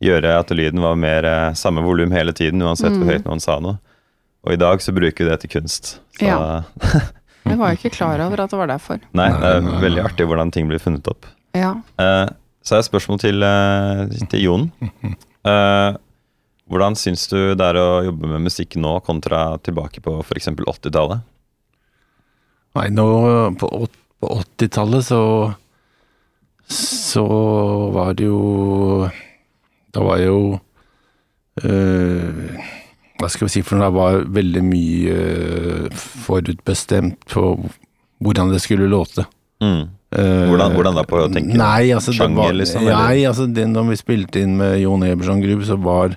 gjøre 0.00 0.30
at 0.38 0.48
lyden 0.54 0.80
var 0.80 0.96
mer 0.96 1.26
eh, 1.28 1.52
samme 1.58 1.82
volum 1.84 2.10
hele 2.14 2.32
tiden, 2.32 2.62
uansett 2.64 2.94
Mm. 2.94 3.02
hvor 3.02 3.12
høyt 3.12 3.26
noen 3.28 3.40
sa 3.44 3.58
noe. 3.60 3.76
Og 4.46 4.54
i 4.54 4.60
dag 4.60 4.80
så 4.80 4.94
bruker 4.96 5.24
vi 5.26 5.30
det 5.30 5.40
til 5.44 5.50
kunst. 5.60 5.98
Så 6.16 6.24
Ja. 6.24 6.62
Jeg 7.48 7.56
var 7.56 7.72
ikke 7.76 7.90
klar 7.94 8.20
over 8.20 8.40
at 8.44 8.50
det 8.52 8.58
var 8.58 8.68
derfor. 8.68 8.98
nei, 9.16 9.28
det 9.32 9.48
er 9.56 9.68
veldig 9.80 10.02
artig 10.04 10.26
hvordan 10.28 10.50
ting 10.52 10.68
blir 10.68 10.78
funnet 10.82 11.06
opp. 11.08 11.24
Ja. 11.56 11.74
Eh, 11.98 12.28
så 12.64 12.76
jeg 12.76 12.84
et 12.84 12.88
spørsmål 12.90 13.18
til, 13.22 13.44
til 14.28 14.42
Jon. 14.42 14.66
Hvordan 16.68 16.96
syns 17.00 17.22
du 17.30 17.54
det 17.56 17.64
er 17.64 17.78
å 17.80 18.02
jobbe 18.04 18.28
med 18.28 18.44
musikk 18.44 18.76
nå 18.76 18.98
kontra 19.06 19.56
tilbake 19.64 20.02
på 20.04 20.18
f.eks. 20.20 20.50
80-tallet? 20.52 21.22
Nei, 22.78 22.88
nå 22.94 23.06
på, 23.58 23.68
på 24.22 24.28
80-tallet 24.42 25.04
så 25.08 25.20
Så 26.68 27.24
var 27.94 28.14
det 28.18 28.28
jo 28.28 29.08
Da 29.94 30.04
var 30.04 30.20
jo 30.22 30.38
øh, 31.64 32.58
Hva 33.18 33.30
skal 33.32 33.48
vi 33.48 33.54
si, 33.56 33.62
for 33.66 33.80
noe? 33.80 33.88
det 33.88 33.96
var 33.98 34.20
veldig 34.38 34.62
mye 34.68 35.14
øh, 35.18 35.88
forutbestemt 36.28 37.24
på 37.32 37.48
hvordan 38.22 38.50
det 38.52 38.60
skulle 38.62 38.86
låte. 38.90 39.24
Mm. 39.62 39.88
Eh, 40.14 40.46
Hvordan- 40.50 40.74
hvordan 40.74 40.94
da, 40.98 41.02
på 41.06 41.18
å 41.22 41.28
tenke 41.30 41.54
Nei, 41.58 41.90
altså, 41.94 42.12
sjanger, 42.14 42.36
var, 42.36 42.52
liksom, 42.54 42.82
eller? 42.82 42.94
Nei, 43.08 43.18
altså 43.28 43.46
det, 43.52 43.66
når 43.70 43.88
vi 43.90 43.96
spilte 44.00 44.40
inn 44.42 44.54
med 44.58 44.78
Jon 44.80 45.02
Eberson 45.06 45.42
Grubb, 45.42 45.62
så 45.66 45.76
var 45.82 46.14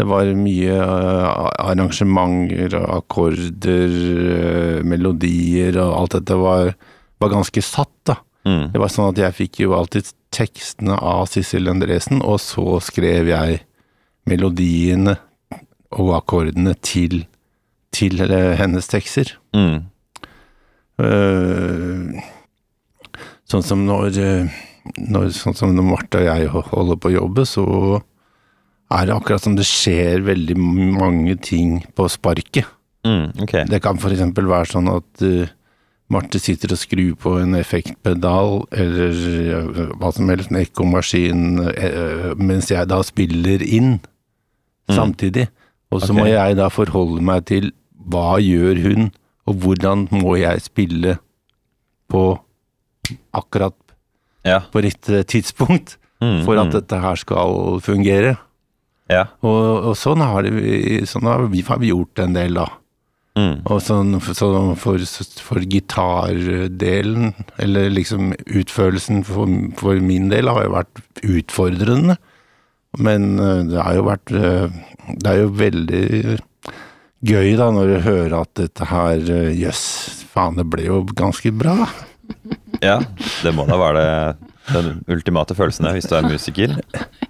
det 0.00 0.06
var 0.08 0.30
mye 0.32 0.76
eh, 0.80 1.48
arrangementer, 1.60 2.72
og 2.78 3.02
akkorder, 3.02 3.96
eh, 4.32 4.78
melodier, 4.86 5.76
og 5.82 5.96
alt 5.98 6.16
dette 6.16 6.38
var, 6.40 6.72
var 7.20 7.32
ganske 7.34 7.62
satt, 7.64 7.92
da. 8.08 8.16
Mm. 8.48 8.70
Det 8.72 8.80
var 8.80 8.92
sånn 8.92 9.10
at 9.10 9.20
jeg 9.20 9.36
fikk 9.36 9.60
jo 9.66 9.74
alltid 9.76 10.08
tekstene 10.32 10.96
av 10.96 11.26
Sissel 11.28 11.68
Endresen, 11.68 12.22
og 12.24 12.40
så 12.40 12.78
skrev 12.80 13.28
jeg 13.28 13.60
melodiene 14.30 15.18
og 16.00 16.14
akkordene 16.16 16.72
til, 16.80 17.26
til 17.92 18.24
eh, 18.24 18.54
hennes 18.56 18.88
tekster. 18.88 19.34
Mm. 19.52 19.90
Uh, 21.00 22.20
sånn 23.48 23.64
som 23.64 23.86
når, 23.88 24.18
når 25.00 25.30
Sånn 25.32 25.56
som 25.56 25.72
når 25.72 25.86
Marte 25.86 26.20
og 26.20 26.26
jeg 26.28 26.50
holder 26.52 26.98
på 27.00 27.08
å 27.08 27.14
jobbe, 27.14 27.46
så 27.48 27.64
er 28.90 29.06
det 29.06 29.14
akkurat 29.14 29.44
som 29.44 29.56
det 29.58 29.66
skjer 29.68 30.24
veldig 30.26 30.56
mange 30.58 31.36
ting 31.42 31.80
på 31.94 32.08
sparket. 32.10 32.68
Mm. 33.06 33.30
okay. 33.42 33.64
Det 33.64 33.80
kan 33.80 33.96
eksempel 33.96 34.48
være 34.50 34.72
sånn 34.74 34.90
at 34.92 35.24
uh, 35.24 35.48
Marte 36.10 36.40
sitter 36.42 36.74
og 36.74 36.80
skrur 36.80 37.14
på 37.22 37.36
en 37.38 37.54
effektpedal, 37.54 38.64
eller 38.74 39.20
eh, 39.38 39.76
hva 39.94 40.08
som 40.10 40.26
helst, 40.26 40.50
en 40.50 40.58
ekkomaskin, 40.58 41.44
eh, 41.70 42.24
mens 42.34 42.72
jeg 42.72 42.88
da 42.90 42.98
spiller 43.06 43.62
inn 43.62 44.00
Mm. 44.90 44.96
samtidig. 44.96 45.48
Og 45.90 46.00
så 46.02 46.10
okay. 46.10 46.18
må 46.18 46.26
jeg 46.26 46.56
da 46.58 46.68
forholde 46.68 47.22
meg 47.22 47.44
til 47.46 47.70
hva 48.10 48.38
gjør 48.42 48.80
hun, 48.82 49.10
og 49.46 49.54
hvordan 49.62 50.08
må 50.10 50.36
jeg 50.40 50.64
spille 50.66 51.18
på 52.10 52.40
akkurat 53.34 53.76
Ja. 54.44 54.60
på 54.72 54.82
rett 54.82 55.26
tidspunkt 55.28 55.96
Mm, 56.20 56.42
for 56.44 56.58
at 56.60 56.66
mm. 56.66 56.72
dette 56.72 56.96
her 57.00 57.14
skal 57.16 57.80
fungere. 57.80 58.36
Ja. 59.10 59.24
Og, 59.42 59.90
og 59.90 59.96
sånn, 59.98 60.22
har 60.22 60.46
det, 60.46 61.02
sånn 61.10 61.26
har 61.26 61.48
vi, 61.50 61.64
vi 61.66 61.90
gjort 61.90 62.22
en 62.22 62.36
del, 62.36 62.60
da. 62.60 62.68
Mm. 63.38 63.62
Og 63.70 63.78
sånn, 63.82 64.16
så 64.34 64.48
for, 64.78 65.02
for 65.44 65.62
gitardelen, 65.62 67.32
eller 67.62 67.90
liksom 67.92 68.32
utførelsen 68.46 69.22
for, 69.26 69.50
for 69.78 70.02
min 70.02 70.28
del, 70.32 70.50
har 70.50 70.66
jo 70.66 70.74
vært 70.74 71.02
utfordrende. 71.22 72.18
Men 72.98 73.32
eh, 73.38 73.64
det 73.70 73.82
har 73.86 73.94
jo 73.94 74.06
vært 74.08 74.32
eh, 74.34 74.78
Det 75.22 75.28
er 75.30 75.36
jo 75.44 75.50
veldig 75.54 76.06
gøy 77.22 77.52
da, 77.60 77.68
når 77.70 77.86
du 77.92 77.96
hører 78.02 78.34
at 78.40 78.50
dette 78.58 78.88
her 78.90 79.20
Jøss, 79.20 79.54
yes, 79.60 80.24
faen, 80.32 80.56
det 80.58 80.66
ble 80.72 80.88
jo 80.88 81.04
ganske 81.14 81.52
bra. 81.54 81.76
ja. 82.82 82.98
Det 83.44 83.54
må 83.54 83.66
da 83.68 83.78
være 83.78 84.02
det, 84.02 84.50
den 84.74 84.90
ultimate 85.10 85.54
følelsen 85.54 85.86
hvis 85.94 86.10
du 86.10 86.16
er 86.18 86.26
musiker. 86.26 86.74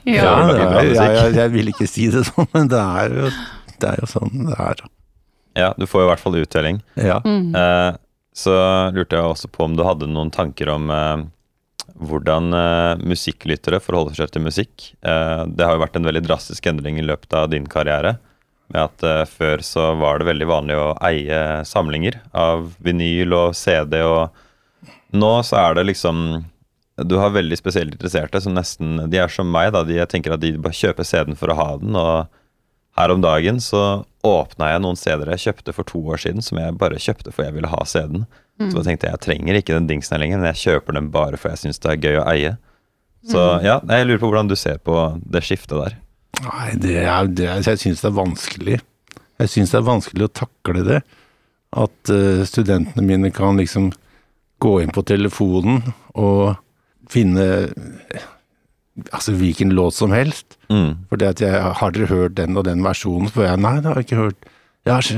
Ja. 0.08 0.30
er 0.48 0.92
jeg, 0.94 1.34
jeg 1.36 1.52
vil 1.52 1.72
ikke 1.72 1.88
si 1.90 2.06
det 2.12 2.24
sånn, 2.30 2.48
men 2.54 2.70
det 2.72 2.80
er 2.80 3.16
jo, 3.18 3.32
det 3.82 3.90
er 3.90 4.00
jo 4.02 4.08
sånn 4.10 4.46
det 4.48 4.56
er. 4.56 4.84
Ja, 5.58 5.72
du 5.76 5.84
får 5.90 6.04
i 6.04 6.08
hvert 6.12 6.22
fall 6.22 6.38
uttelling. 6.40 6.80
Ja. 6.94 7.18
Mm. 7.26 7.50
Eh, 7.56 7.90
så 8.36 8.54
lurte 8.94 9.18
jeg 9.18 9.26
også 9.26 9.50
på 9.52 9.66
om 9.66 9.76
du 9.76 9.84
hadde 9.84 10.08
noen 10.08 10.30
tanker 10.32 10.70
om 10.72 10.90
eh, 10.94 11.24
hvordan 12.00 12.54
eh, 12.56 13.02
musikklyttere 13.04 13.80
forholder 13.82 14.16
seg 14.16 14.32
til 14.32 14.44
musikk. 14.46 14.90
Eh, 15.02 15.42
det 15.50 15.66
har 15.66 15.76
jo 15.76 15.82
vært 15.84 15.98
en 15.98 16.06
veldig 16.08 16.24
drastisk 16.26 16.70
endring 16.70 17.00
i 17.00 17.06
løpet 17.06 17.34
av 17.36 17.50
din 17.52 17.66
karriere. 17.70 18.16
Med 18.70 18.86
at 18.86 19.04
eh, 19.06 19.24
Før 19.28 19.64
så 19.66 19.90
var 20.00 20.20
det 20.20 20.30
veldig 20.30 20.48
vanlig 20.50 20.78
å 20.78 20.92
eie 21.10 21.40
samlinger 21.68 22.20
av 22.30 22.70
vinyl 22.78 23.34
og 23.36 23.58
CD. 23.58 24.00
og 24.06 24.30
Nå 25.18 25.32
så 25.46 25.58
er 25.64 25.80
det 25.80 25.88
liksom 25.90 26.44
Du 27.06 27.16
har 27.20 27.32
veldig 27.32 27.56
spesielt 27.58 27.94
interesserte 27.94 28.40
som 28.42 28.56
nesten 28.56 29.06
De 29.10 29.18
er 29.20 29.32
som 29.32 29.48
meg. 29.48 29.72
da, 29.72 29.84
de 29.84 29.96
Jeg 29.96 30.10
tenker 30.12 30.34
at 30.34 30.42
de 30.42 30.52
bare 30.58 30.76
kjøper 30.76 31.06
CD-en 31.06 31.38
for 31.38 31.52
å 31.52 31.58
ha 31.58 31.70
den. 31.80 31.96
og 31.96 32.28
her 32.98 33.12
om 33.14 33.20
dagen 33.22 33.60
så 33.62 34.04
åpna 34.26 34.72
jeg 34.72 34.82
noen 34.82 34.98
CD-er 34.98 35.30
jeg 35.36 35.44
kjøpte 35.46 35.72
for 35.72 35.88
to 35.88 36.00
år 36.12 36.20
siden, 36.20 36.42
som 36.44 36.58
jeg 36.58 36.76
bare 36.76 36.98
kjøpte 37.00 37.32
for 37.32 37.46
jeg 37.46 37.54
ville 37.56 37.70
ha 37.70 37.84
CD-en. 37.86 38.26
Så 38.60 38.76
da 38.76 38.82
tenkte 38.84 39.08
jeg 39.08 39.16
jeg 39.16 39.24
trenger 39.24 39.56
ikke 39.56 39.76
den 39.78 39.86
dingsen 39.88 40.16
her 40.16 40.20
lenger, 40.20 40.40
men 40.42 40.50
jeg 40.50 40.60
kjøper 40.64 40.98
den 40.98 41.08
bare 41.14 41.38
for 41.40 41.54
jeg 41.54 41.62
syns 41.62 41.80
det 41.80 41.94
er 41.94 42.02
gøy 42.02 42.18
å 42.20 42.26
eie. 42.28 42.52
Så 43.30 43.40
ja, 43.64 43.78
jeg 43.80 44.08
lurer 44.08 44.20
på 44.20 44.28
hvordan 44.28 44.50
du 44.50 44.56
ser 44.56 44.80
på 44.84 44.96
det 45.24 45.42
skiftet 45.46 45.76
der. 45.80 45.96
Nei, 46.44 46.68
det 46.80 46.98
er, 47.04 47.28
det 47.28 47.48
er, 47.48 47.62
jeg 47.64 47.80
syns 47.80 48.04
det 48.04 48.10
er 48.10 48.16
vanskelig. 48.16 48.78
Jeg 49.40 49.52
syns 49.54 49.72
det 49.72 49.80
er 49.80 49.88
vanskelig 49.88 50.26
å 50.26 50.34
takle 50.42 50.84
det. 50.84 51.00
At 51.80 52.12
uh, 52.12 52.42
studentene 52.48 53.04
mine 53.06 53.30
kan 53.32 53.60
liksom 53.60 53.90
gå 54.60 54.74
inn 54.82 54.92
på 54.92 55.04
telefonen 55.08 55.94
og 56.12 56.58
finne 57.11 57.46
eh, 57.70 58.29
altså 59.14 59.33
hvilken 59.38 59.73
låt 59.77 59.94
som 59.96 60.12
helst. 60.14 60.57
Mm. 60.70 61.07
det 61.23 61.29
at 61.35 61.40
jeg 61.44 61.61
har 61.81 61.90
dere 61.94 62.07
hørt 62.11 62.35
den 62.38 62.57
og 62.61 62.64
den 62.68 62.83
versjonen? 62.85 63.31
Får 63.33 63.46
jeg 63.49 63.61
nei, 63.64 63.77
det 63.81 63.90
har 63.90 64.01
jeg 64.01 64.09
ikke 64.09 64.23
hørt. 64.25 64.49
Ja, 64.88 64.96
så, 65.05 65.14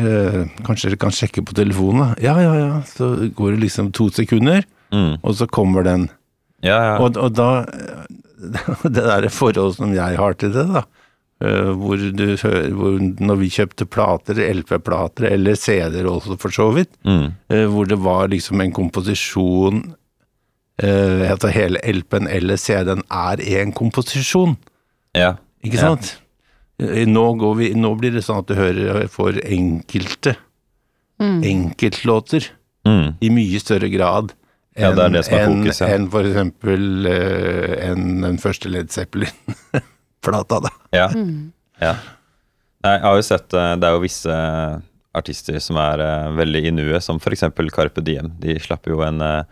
kanskje 0.67 0.91
dere 0.91 0.99
kan 1.05 1.15
sjekke 1.15 1.45
på 1.47 1.55
telefonen? 1.55 2.03
da? 2.03 2.23
Ja, 2.23 2.35
ja, 2.43 2.55
ja. 2.59 2.81
Så 2.89 3.13
går 3.39 3.55
det 3.57 3.61
liksom 3.69 3.93
to 3.95 4.09
sekunder, 4.11 4.65
Mm. 4.93 5.15
og 5.25 5.33
så 5.39 5.47
kommer 5.49 5.83
den. 5.87 6.03
Ja, 6.63 6.77
ja. 6.85 6.97
Og, 7.01 7.17
og 7.17 7.33
da 7.33 7.65
Det 8.85 8.91
derre 9.07 9.31
forholdet 9.33 9.79
som 9.79 9.95
jeg 9.95 10.19
har 10.19 10.35
til 10.37 10.51
det, 10.53 10.67
da. 10.75 10.83
eh, 11.41 11.71
Hvor 11.79 11.97
du 11.97 12.25
hører 12.43 12.69
hvor 12.77 12.99
Når 13.23 13.39
vi 13.41 13.49
kjøpte 13.55 13.87
plater, 13.89 14.35
LP-plater, 14.53 15.31
eller 15.33 15.55
CD-er 15.57 16.09
også 16.11 16.37
for 16.43 16.51
så 16.53 16.69
vidt, 16.77 16.91
Mm. 17.09 17.33
eh, 17.49 17.65
hvor 17.73 17.87
det 17.89 17.99
var 18.05 18.29
liksom 18.29 18.61
en 18.61 18.73
komposisjon 18.75 19.95
eh, 20.83 21.31
Altså 21.31 21.51
hele 21.55 21.81
LP-en 21.87 22.29
eller 22.29 22.57
CD-en 22.61 23.03
er 23.11 23.43
én 23.43 23.73
komposisjon, 23.77 24.57
ja. 25.17 25.35
ikke 25.65 25.79
sant? 25.81 26.15
Ja. 26.83 27.05
Nå, 27.07 27.23
går 27.39 27.55
vi, 27.61 27.67
nå 27.79 27.93
blir 28.01 28.11
det 28.17 28.25
sånn 28.27 28.41
at 28.43 28.49
du 28.51 28.57
hører 28.59 29.05
for 29.13 29.37
enkelte 29.45 30.37
enkeltlåter 31.23 32.49
Mm. 32.83 33.13
i 33.23 33.29
mye 33.31 33.61
større 33.63 33.87
grad 33.93 34.33
Ja, 34.75 34.89
det 34.91 35.05
er 35.05 35.11
det 35.15 35.21
som 35.29 35.35
er 35.37 35.43
enn- 35.47 35.61
fokus, 35.63 35.79
ja. 35.81 35.87
enn 35.95 36.07
for 36.11 36.27
eksempel 36.27 37.07
uh, 37.07 37.75
en, 37.87 38.07
den 38.25 38.39
første 38.43 38.67
Led 38.73 38.91
Zeppelin-plata, 38.91 40.59
da. 40.65 40.73
Ja. 40.97 41.05
ja. 41.79 41.93
Nei, 42.83 42.95
jeg 42.97 43.05
har 43.05 43.15
jo 43.21 43.23
sett 43.23 43.55
eh, 43.55 43.77
Det 43.79 43.87
er 43.87 43.95
jo 43.95 44.03
visse 44.03 44.35
artister 45.15 45.61
som 45.63 45.79
er 45.79 46.03
uh, 46.03 46.33
veldig 46.35 46.65
i 46.67 46.73
nuet, 46.75 47.05
som 47.07 47.21
f.eks. 47.23 47.45
Carpe 47.71 48.03
Diem. 48.03 48.33
De 48.43 48.57
slapp 48.59 48.89
jo 48.91 48.99
en 49.07 49.21
eh, 49.23 49.45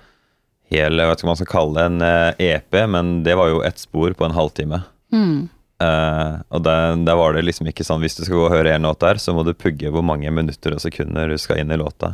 hel 0.70 1.00
Jeg 1.00 1.10
vet 1.10 1.20
ikke 1.20 1.26
om 1.26 1.32
man 1.32 1.40
skal 1.40 1.50
kalle 1.50 1.76
det 1.76 1.86
en 1.90 2.04
eh, 2.06 2.42
EP, 2.50 2.80
men 2.90 3.14
det 3.26 3.36
var 3.38 3.50
jo 3.52 3.64
ett 3.66 3.80
spor 3.82 4.14
på 4.16 4.26
en 4.26 4.36
halvtime. 4.36 4.82
Mm. 5.14 5.48
Uh, 5.80 6.42
og 6.52 6.60
der, 6.66 6.98
der 7.06 7.16
var 7.16 7.32
det 7.32 7.40
liksom 7.46 7.70
ikke 7.70 7.86
sånn 7.88 8.02
Hvis 8.02 8.18
du 8.18 8.20
skal 8.26 8.36
gå 8.36 8.42
og 8.50 8.52
høre 8.52 8.74
en 8.74 8.84
låt 8.84 9.00
der, 9.00 9.16
så 9.16 9.32
må 9.32 9.46
du 9.46 9.54
pugge 9.56 9.88
hvor 9.88 10.04
mange 10.04 10.28
minutter 10.28 10.74
og 10.76 10.82
sekunder 10.84 11.32
du 11.32 11.38
skal 11.40 11.62
inn 11.62 11.72
i 11.72 11.78
låta. 11.80 12.12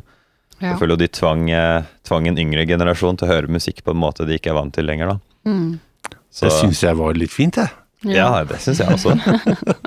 Ja. 0.60 0.70
Jeg 0.70 0.78
føler 0.80 0.94
jo 0.94 1.02
de 1.02 1.08
tvang, 1.12 1.48
eh, 1.52 1.88
tvang 2.06 2.28
en 2.30 2.38
yngre 2.40 2.64
generasjon 2.68 3.18
til 3.18 3.26
å 3.26 3.32
høre 3.34 3.50
musikk 3.52 3.82
på 3.84 3.92
en 3.92 4.00
måte 4.00 4.24
de 4.28 4.38
ikke 4.38 4.54
er 4.54 4.56
vant 4.56 4.72
til 4.72 4.86
lenger, 4.88 5.16
da. 5.16 5.50
Mm. 5.50 6.14
Så, 6.30 6.46
Det 6.46 6.54
syns 6.54 6.84
jeg 6.84 6.96
var 6.96 7.18
litt 7.18 7.32
fint, 7.32 7.58
jeg. 7.60 7.74
ja, 8.14 8.30
det 8.46 8.60
syns 8.62 8.80
jeg 8.80 8.94
også. 8.94 9.16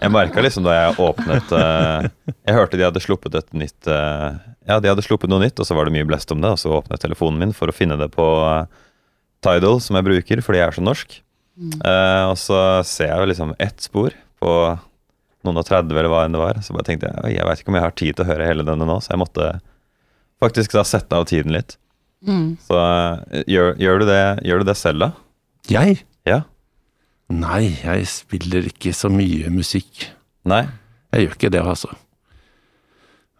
Jeg 0.03 0.11
merka 0.11 0.43
liksom 0.43 0.67
da 0.67 0.75
jeg 0.75 0.99
åpnet 1.03 1.51
uh, 1.55 2.05
Jeg 2.43 2.55
hørte 2.57 2.77
de 2.79 2.85
hadde 2.87 3.01
sluppet 3.03 3.35
et 3.37 3.49
nytt 3.53 3.89
eh, 3.89 4.37
Ja, 4.69 4.77
de 4.77 4.91
hadde 4.91 5.03
sluppet 5.05 5.31
noe 5.31 5.41
nytt, 5.41 5.57
og 5.57 5.65
så 5.65 5.73
var 5.73 5.87
det 5.87 5.95
mye 5.95 6.05
blest 6.05 6.29
om 6.33 6.43
det, 6.43 6.51
og 6.53 6.61
så 6.61 6.75
åpnet 6.77 6.99
jeg 6.99 7.07
telefonen 7.07 7.41
min 7.41 7.55
for 7.57 7.71
å 7.71 7.75
finne 7.75 7.97
det 7.97 8.11
på 8.13 8.27
eh, 8.45 8.69
Tidal, 9.41 9.79
som 9.81 9.97
jeg 9.97 10.05
bruker 10.05 10.43
fordi 10.45 10.61
jeg 10.61 10.67
er 10.67 10.77
så 10.77 10.83
norsk. 10.85 11.17
Eh, 11.59 12.25
og 12.29 12.37
så 12.39 12.59
ser 12.87 13.09
jeg 13.11 13.23
jo 13.23 13.29
liksom 13.31 13.55
ett 13.59 13.81
spor 13.83 14.13
på 14.39 14.53
noen 15.47 15.59
og 15.59 15.67
30, 15.67 15.91
eller 15.95 16.11
hva 16.11 16.23
enn 16.27 16.35
det 16.35 16.41
var. 16.41 16.59
Så 16.63 16.75
bare 16.75 16.87
tenkte 16.87 17.09
jeg 17.09 17.37
jeg 17.37 17.47
veit 17.47 17.63
ikke 17.63 17.73
om 17.73 17.79
jeg 17.79 17.87
har 17.87 17.97
tid 18.01 18.15
til 18.15 18.25
å 18.25 18.29
høre 18.29 18.47
hele 18.47 18.67
denne 18.67 18.87
nå, 18.87 18.99
så 19.03 19.13
jeg 19.13 19.23
måtte 19.23 19.49
faktisk 20.43 20.75
da 20.77 20.85
sette 20.87 21.15
av 21.17 21.27
tiden 21.31 21.55
litt. 21.55 21.75
Mm. 22.27 22.59
Så 22.63 22.77
eh, 22.77 23.43
gjør, 23.55 23.73
gjør, 23.79 24.03
du 24.03 24.09
det, 24.11 24.23
gjør 24.47 24.63
du 24.63 24.69
det 24.69 24.77
selv, 24.79 25.07
da? 25.07 25.11
Jeg? 25.69 26.03
Ja? 26.27 26.43
Nei, 27.29 27.75
jeg 27.83 28.07
spiller 28.09 28.69
ikke 28.71 28.93
så 28.95 29.11
mye 29.13 29.51
musikk. 29.53 30.07
Nei? 30.49 30.63
Jeg 31.13 31.25
gjør 31.25 31.35
ikke 31.37 31.53
det, 31.53 31.65
altså. 31.73 31.91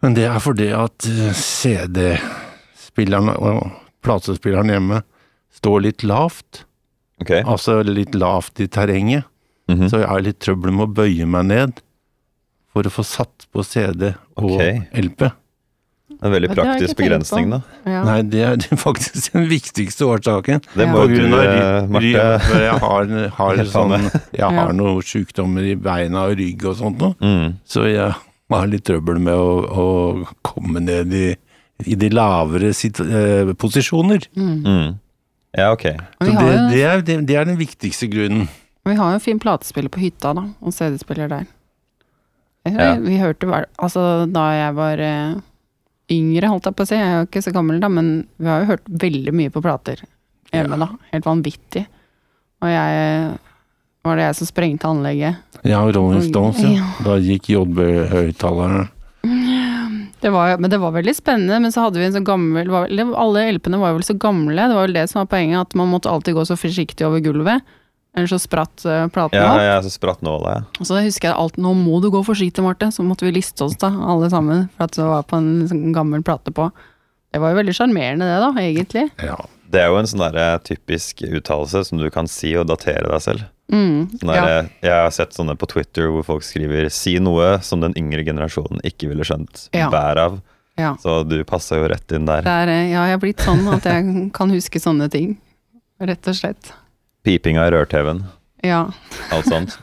Men 0.02 0.14
det 0.16 0.24
er 0.30 0.38
fordi 0.40 0.70
at 0.72 1.06
eh, 1.10 1.32
CD-spilleren 1.36 3.30
og 3.36 3.66
platespilleren 4.04 4.72
hjemme 4.72 5.02
står 5.60 5.82
litt 5.88 6.04
lavt. 6.08 6.64
Okay. 7.20 7.42
Altså 7.44 7.80
litt 7.84 8.14
lavt 8.16 8.60
i 8.64 8.68
terrenget. 8.72 9.26
Mhm. 9.70 9.88
Så 9.92 10.00
jeg 10.02 10.08
har 10.10 10.22
litt 10.24 10.40
trøbbel 10.42 10.72
med 10.74 10.88
å 10.88 10.94
bøye 11.02 11.26
meg 11.28 11.44
ned 11.50 11.82
for 12.72 12.86
å 12.86 12.90
få 12.92 13.04
satt 13.06 13.46
på 13.52 13.62
CD 13.66 14.12
og 14.38 14.54
okay. 14.56 14.80
LP. 14.98 15.28
En 16.20 16.32
veldig 16.34 16.50
praktisk 16.52 16.98
begrensning, 16.98 17.52
da. 17.54 17.60
Ja. 17.86 18.00
Nei, 18.04 18.16
det 18.28 18.40
er 18.44 18.56
faktisk 18.86 19.30
den 19.36 19.46
viktigste 19.50 20.08
årsaken. 20.10 20.60
Det 20.74 20.88
må 20.90 21.04
jo 21.06 21.20
du, 21.22 21.36
eh, 21.38 21.86
Marte. 21.88 22.24
Jeg 22.60 22.74
har, 22.82 23.12
har, 23.38 23.62
sånn, 23.70 23.94
jeg 24.10 24.40
Ja. 24.42 24.50
har 24.50 24.74
noen 24.76 25.04
sykdommer 25.06 25.64
i 25.70 25.76
beina 25.80 26.26
og 26.30 26.34
rygg 26.40 26.66
og 26.66 26.76
sånt 26.82 26.98
noe, 27.00 27.14
Mm. 27.22 27.54
så 27.64 27.86
jeg 27.88 28.10
har 28.58 28.70
litt 28.70 28.84
trøbbel 28.88 29.20
med 29.22 29.34
å, 29.34 29.52
å 29.70 29.86
komme 30.46 30.82
ned 30.82 31.14
i, 31.14 31.28
i 31.86 31.96
de 31.98 32.10
lavere 32.12 32.72
sit, 32.76 32.98
eh, 33.00 33.52
posisjoner. 33.58 34.26
Mm. 34.36 34.98
Ja, 35.56 35.70
ok. 35.74 35.86
Så 36.20 36.30
det, 36.30 36.50
det, 36.72 36.82
er, 36.86 37.04
det, 37.06 37.16
det 37.28 37.36
er 37.38 37.46
den 37.48 37.58
viktigste 37.60 38.06
grunnen. 38.10 38.48
vi 38.86 38.94
har 38.98 39.12
jo 39.12 39.18
en 39.18 39.22
fin 39.22 39.38
platespiller 39.42 39.90
på 39.92 40.02
hytta, 40.02 40.34
da, 40.36 40.44
og 40.60 40.74
CD-spiller 40.74 41.30
der. 41.30 41.46
Jeg, 42.66 42.76
Ja. 42.76 42.94
Vi 43.00 43.16
hørte 43.16 43.48
Altså, 43.80 44.26
da 44.28 44.42
jeg 44.52 44.74
var 44.76 45.00
eh, 45.00 45.38
yngre, 46.12 46.50
holdt 46.52 46.66
jeg 46.68 46.76
på 46.76 46.84
å 46.84 46.90
si, 46.90 46.98
jeg 46.98 47.06
er 47.06 47.20
jo 47.22 47.28
ikke 47.28 47.42
så 47.46 47.54
gammel 47.54 47.80
da, 47.80 47.88
men 47.88 48.10
vi 48.36 48.50
har 48.50 48.64
jo 48.64 48.72
hørt 48.74 48.90
veldig 49.06 49.32
mye 49.36 49.52
på 49.54 49.62
plater 49.64 50.02
hjemme, 50.52 50.76
da. 50.82 50.90
Helt 51.14 51.26
vanvittig. 51.26 51.86
Og 52.60 52.68
jeg 52.68 53.38
Var 54.06 54.16
det 54.16 54.24
jeg 54.30 54.36
som 54.38 54.48
sprengte 54.48 54.88
anlegget? 54.88 55.42
Ja, 55.68 55.82
Rolling. 55.84 56.22
Stones, 56.24 56.60
ja. 56.64 56.70
Ja. 56.78 56.86
Da 57.04 57.18
gikk 57.20 57.50
JB-høyttalerne. 57.52 58.86
Det 60.20 60.30
var, 60.30 60.58
men 60.60 60.68
det 60.70 60.76
var 60.80 60.92
veldig 60.92 61.14
spennende, 61.16 61.56
men 61.64 61.72
så 61.72 61.86
hadde 61.86 61.96
vi 62.00 62.04
en 62.04 62.12
så 62.12 62.20
gammel 62.24 62.68
var, 62.68 62.90
Alle 63.16 63.46
LP-ene 63.54 63.78
var 63.80 63.92
jo 63.94 64.00
vel 64.00 64.04
så 64.04 64.16
gamle, 64.20 64.66
det 64.68 64.76
var 64.76 64.84
vel 64.84 64.96
det 64.98 65.04
som 65.08 65.22
var 65.22 65.30
poenget, 65.32 65.60
at 65.64 65.76
man 65.80 65.88
måtte 65.88 66.10
alltid 66.12 66.36
gå 66.36 66.44
så 66.44 66.56
forsiktig 66.60 67.06
over 67.08 67.22
gulvet. 67.24 67.64
Ellers 68.16 68.32
så 68.34 68.40
spratt 68.42 68.82
uh, 68.84 69.06
platen 69.14 69.38
Ja, 69.38 69.46
opp. 69.54 69.60
er 69.62 69.84
så 69.86 69.92
spratt 69.94 70.20
nåla, 70.26 70.52
ja. 70.58 70.62
Og 70.82 70.88
så 70.88 70.98
husker 71.00 71.30
jeg 71.30 71.38
alt, 71.40 71.56
nå 71.62 71.72
må 71.78 72.00
du 72.04 72.10
gå 72.12 72.20
forsiktig, 72.26 72.64
Marte. 72.66 72.90
Så 72.92 73.04
måtte 73.06 73.24
vi 73.24 73.32
liste 73.36 73.64
oss, 73.64 73.78
da, 73.80 73.88
alle 73.88 74.28
sammen, 74.32 74.66
for 74.76 74.88
at 74.88 74.96
det 74.98 75.06
var 75.08 75.24
på 75.30 75.38
en 75.38 75.52
sånn 75.70 75.94
gammel 75.96 76.24
plate 76.26 76.52
på. 76.52 76.68
Det 77.30 77.40
var 77.40 77.54
jo 77.54 77.60
veldig 77.62 77.76
sjarmerende, 77.78 78.26
det, 78.28 78.40
da, 78.42 78.50
egentlig. 78.60 79.06
Ja. 79.24 79.38
Det 79.70 79.84
er 79.84 79.92
jo 79.92 80.00
en 80.00 80.08
sånn 80.10 80.24
der 80.34 80.58
typisk 80.66 81.22
uttalelse 81.22 81.84
som 81.86 82.00
du 82.02 82.08
kan 82.10 82.26
si 82.28 82.50
og 82.58 82.66
datere 82.66 83.06
deg 83.06 83.22
selv. 83.22 83.46
Mm, 83.70 84.08
ja. 84.26 84.62
Jeg 84.82 84.90
har 84.92 85.10
sett 85.14 85.34
sånne 85.36 85.54
på 85.58 85.68
Twitter 85.70 86.08
hvor 86.10 86.24
folk 86.26 86.42
skriver 86.42 86.88
'si 86.90 87.18
noe 87.22 87.60
som 87.62 87.80
den 87.80 87.94
yngre 87.94 88.24
generasjonen 88.26 88.80
ikke 88.82 89.08
ville 89.08 89.22
skjønt 89.22 89.68
Ja. 89.72 89.88
bær 89.90 90.16
av'. 90.18 90.40
ja. 90.76 90.96
Så 90.96 91.22
du 91.28 91.44
passa 91.44 91.76
jo 91.76 91.86
rett 91.88 92.10
inn 92.12 92.26
der. 92.26 92.42
Det 92.42 92.50
er, 92.50 92.68
eh, 92.68 92.90
ja, 92.90 93.04
jeg 93.06 93.14
har 93.14 93.22
blitt 93.22 93.38
sånn 93.46 93.66
at 93.72 93.84
jeg 93.84 94.32
kan 94.32 94.50
huske 94.50 94.80
sånne 94.80 95.08
ting. 95.10 95.36
Rett 96.00 96.26
og 96.28 96.34
slett. 96.34 96.72
Pipinga 97.24 97.66
i 97.68 97.70
rør-TV-en, 97.70 98.24
Ja. 98.64 98.90
alt 99.30 99.44
sånt. 99.46 99.76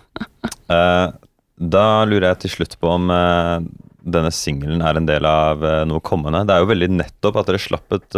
uh, 0.70 1.12
da 1.60 2.04
lurer 2.06 2.34
jeg 2.34 2.40
til 2.40 2.50
slutt 2.50 2.76
på 2.82 2.90
om 2.90 3.10
uh, 3.10 3.60
denne 4.04 4.32
singelen 4.32 4.82
er 4.82 4.98
en 4.98 5.06
del 5.06 5.26
av 5.26 5.62
uh, 5.64 5.86
noe 5.86 6.00
kommende. 6.02 6.46
Det 6.48 6.56
er 6.56 6.60
jo 6.66 6.72
veldig 6.74 6.90
nettopp 6.90 7.36
at 7.38 7.46
dere 7.48 7.58
slapp 7.62 7.92
et 7.94 8.16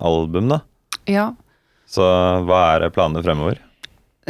album, 0.00 0.48
da. 0.48 0.60
ja. 1.06 1.32
Så 1.90 2.02
hva 2.46 2.76
er 2.76 2.90
planene 2.90 3.22
fremover? 3.24 3.58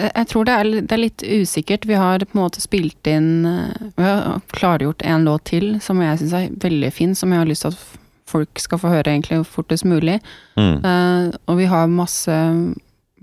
Eh, 0.00 0.10
Jeg 0.16 0.28
tror 0.32 0.48
det 0.48 0.56
er, 0.56 0.70
det 0.80 0.96
er 0.96 1.02
litt 1.04 1.24
usikkert. 1.24 1.86
Vi 1.88 1.98
har 1.98 2.24
på 2.24 2.36
en 2.38 2.42
måte 2.44 2.62
spilt 2.62 3.06
inn 3.10 3.46
eh, 3.46 3.88
Vi 3.96 4.06
har 4.06 4.40
klargjort 4.56 5.04
en 5.06 5.26
låt 5.28 5.48
til 5.52 5.74
som 5.84 6.00
jeg 6.02 6.20
syns 6.22 6.36
er 6.36 6.50
veldig 6.62 6.92
fin, 6.96 7.14
som 7.14 7.32
jeg 7.32 7.42
har 7.42 7.50
lyst 7.50 7.66
til 7.66 7.74
at 7.74 7.98
folk 8.30 8.60
skal 8.62 8.78
få 8.78 8.92
høre 8.92 9.10
egentlig 9.10 9.40
fortest 9.50 9.84
mulig. 9.90 10.20
Mm. 10.54 10.84
Uh, 10.84 11.32
og 11.50 11.56
vi 11.58 11.64
har 11.66 11.88
masse 11.90 12.36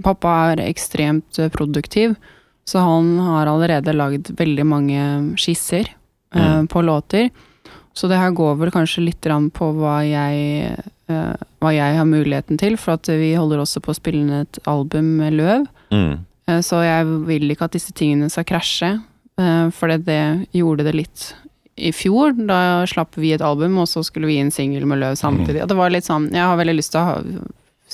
Pappa 0.03 0.33
er 0.51 0.59
ekstremt 0.67 1.39
produktiv, 1.55 2.17
så 2.67 2.83
han 2.83 3.13
har 3.23 3.47
allerede 3.49 3.95
lagd 3.95 4.33
veldig 4.37 4.65
mange 4.67 5.05
skisser 5.39 5.87
uh, 6.35 6.59
Mm. 6.59 6.67
på 6.67 6.83
låter. 6.83 7.29
Så 7.95 8.09
det 8.11 8.19
her 8.19 8.35
går 8.35 8.59
vel 8.59 8.69
kanskje 8.69 9.05
litt 9.05 9.23
på 9.55 9.69
hva 9.79 10.01
jeg, 10.05 10.75
hva 11.07 11.71
jeg 11.73 11.95
har 11.97 12.05
muligheten 12.05 12.59
til, 12.59 12.75
for 12.77 12.99
at 12.99 13.07
vi 13.07 13.31
holder 13.33 13.63
også 13.63 13.79
på 13.81 13.89
å 13.89 13.95
spille 13.97 14.21
inn 14.21 14.41
et 14.43 14.59
album 14.67 15.15
med 15.17 15.33
Løv. 15.39 15.65
Mm. 15.89 16.26
Eh, 16.47 16.61
Så 16.63 16.81
jeg 16.85 17.05
vil 17.27 17.51
ikke 17.51 17.67
at 17.67 17.75
disse 17.75 17.93
tingene 17.93 18.29
skal 18.31 18.47
krasje, 18.47 18.93
eh, 19.39 19.69
for 19.69 19.87
det, 19.91 20.47
gjorde 20.55 20.87
det 20.87 20.95
litt 20.95 21.27
i 21.77 21.91
fjor. 21.93 22.33
Da 22.47 22.85
slapp 22.89 23.15
vi 23.15 23.33
et 23.35 23.41
album, 23.45 23.77
og 23.77 23.87
så 23.87 24.03
skulle 24.03 24.27
vi 24.27 24.37
gi 24.39 24.45
en 24.45 24.51
singel 24.51 24.85
med 24.89 24.99
Løv 24.99 25.15
samtidig. 25.19 25.61
Og 25.61 25.69
det 25.69 25.77
var 25.77 25.93
litt 25.93 26.07
sånn 26.07 26.31
Jeg 26.33 26.41
har 26.41 26.57
veldig 26.57 26.77
lyst 26.79 26.91
til 26.95 27.01
å 27.01 27.05
ha, 27.05 27.21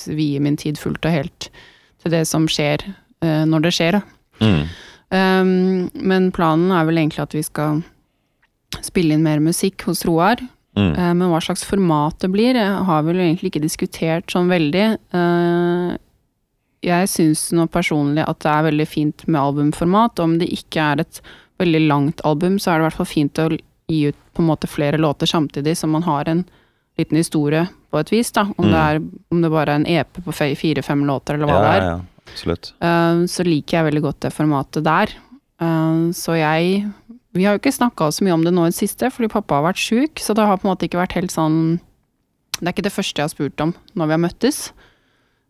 vie 0.08 0.40
min 0.40 0.56
tid 0.56 0.78
fullt 0.80 1.04
og 1.06 1.12
helt 1.12 1.50
til 2.02 2.10
det 2.10 2.24
som 2.26 2.46
skjer 2.50 2.82
eh, 3.22 3.44
når 3.44 3.66
det 3.68 3.72
skjer. 3.76 3.98
da. 4.00 4.02
Mm. 4.40 4.64
Um, 5.14 5.90
men 5.94 6.32
planen 6.34 6.72
er 6.74 6.86
vel 6.88 6.98
egentlig 6.98 7.22
at 7.22 7.34
vi 7.36 7.42
skal 7.46 7.84
spille 8.82 9.14
inn 9.14 9.22
mer 9.22 9.38
musikk 9.38 9.84
hos 9.86 10.04
Roar. 10.08 10.40
Mm. 10.74 10.90
Uh, 10.96 11.12
Men 11.14 11.28
hva 11.30 11.38
slags 11.44 11.62
format 11.64 12.18
det 12.24 12.32
blir, 12.32 12.56
jeg 12.58 12.84
har 12.88 13.04
vel 13.06 13.20
egentlig 13.22 13.52
ikke 13.52 13.62
diskutert 13.62 14.32
sånn 14.32 14.50
veldig. 14.50 14.86
Eh, 15.14 15.96
Jeg 16.84 17.08
syns 17.08 17.46
nå 17.56 17.64
personlig 17.72 18.24
at 18.28 18.42
det 18.44 18.50
er 18.52 18.66
veldig 18.68 18.86
fint 18.90 19.24
med 19.26 19.40
albumformat. 19.40 20.20
Om 20.20 20.38
det 20.42 20.50
ikke 20.52 20.82
er 20.92 21.00
et 21.04 21.20
veldig 21.62 21.80
langt 21.88 22.20
album, 22.28 22.58
så 22.60 22.72
er 22.74 22.78
det 22.78 22.84
i 22.84 22.88
hvert 22.88 22.98
fall 23.00 23.08
fint 23.12 23.40
å 23.40 23.48
gi 23.88 24.00
ut 24.10 24.18
på 24.34 24.42
en 24.42 24.48
måte 24.50 24.68
flere 24.68 24.98
låter 25.00 25.26
samtidig, 25.30 25.76
så 25.78 25.86
man 25.88 26.02
har 26.02 26.28
en 26.28 26.44
liten 26.98 27.18
historie 27.18 27.66
på 27.90 27.98
et 28.00 28.10
vis, 28.12 28.30
da. 28.32 28.46
Om, 28.56 28.64
Mm. 28.64 28.70
det, 28.72 28.80
er, 28.80 29.00
om 29.30 29.42
det 29.42 29.50
bare 29.50 29.72
er 29.72 29.80
en 29.80 29.86
EP 29.86 30.12
på 30.24 30.32
fire-fem 30.34 31.04
låter, 31.06 31.34
eller 31.34 31.46
hva 31.46 31.58
Ja, 31.58 31.62
det 31.62 31.74
er. 31.74 31.86
ja. 31.88 32.00
Absolutt. 32.24 32.72
Uh, 32.80 33.26
så 33.28 33.44
liker 33.44 33.76
jeg 33.78 33.84
veldig 33.92 34.02
godt 34.02 34.20
det 34.24 34.32
formatet 34.32 34.82
der. 34.86 35.10
Uh, 35.60 36.10
så 36.12 36.36
jeg 36.38 36.90
Vi 37.34 37.44
har 37.44 37.54
jo 37.56 37.58
ikke 37.58 37.74
snakka 37.74 38.08
så 38.14 38.22
mye 38.24 38.32
om 38.34 38.44
det 38.44 38.52
nå 38.54 38.62
i 38.66 38.70
det 38.70 38.78
siste, 38.78 39.10
fordi 39.10 39.28
pappa 39.28 39.56
har 39.58 39.72
vært 39.72 39.82
sjuk, 39.82 40.20
så 40.22 40.34
det 40.34 40.46
har 40.46 40.56
på 40.56 40.68
en 40.68 40.72
måte 40.76 40.86
ikke 40.88 41.00
vært 41.02 41.16
helt 41.18 41.30
sånn 41.34 41.80
Det 42.60 42.68
er 42.68 42.72
ikke 42.72 42.84
det 42.86 42.92
første 42.94 43.18
jeg 43.18 43.24
har 43.24 43.32
spurt 43.34 43.60
om 43.60 43.74
når 43.94 44.06
vi 44.06 44.12
har 44.14 44.22
møttes. 44.22 44.58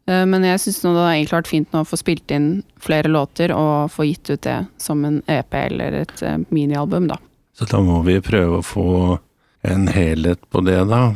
Eh, 0.06 0.24
Men 0.26 0.44
jeg 0.44 0.60
syns 0.60 0.80
det 0.82 0.90
har 0.94 1.12
egentlig 1.14 1.38
vært 1.38 1.52
fint 1.52 1.72
nå 1.72 1.82
å 1.84 1.88
få 1.88 1.96
spilt 2.00 2.30
inn 2.34 2.48
flere 2.82 3.08
låter 3.08 3.52
og 3.56 3.90
få 3.94 4.04
gitt 4.10 4.30
ut 4.30 4.42
det 4.42 4.66
som 4.78 5.04
en 5.04 5.22
EP 5.28 5.54
eller 5.54 6.00
et 6.02 6.22
eh, 6.22 6.38
minialbum, 6.50 7.08
da. 7.08 7.16
Så 7.54 7.64
da 7.70 7.80
må 7.80 8.02
vi 8.04 8.18
prøve 8.20 8.58
å 8.58 8.66
få 8.66 9.18
en 9.64 9.86
helhet 9.88 10.42
på 10.52 10.60
det, 10.66 10.80
da. 10.90 11.14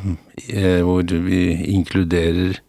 eh, 0.48 0.80
Hvor 0.86 1.02
vi 1.04 1.42
inkluderer 1.74 2.60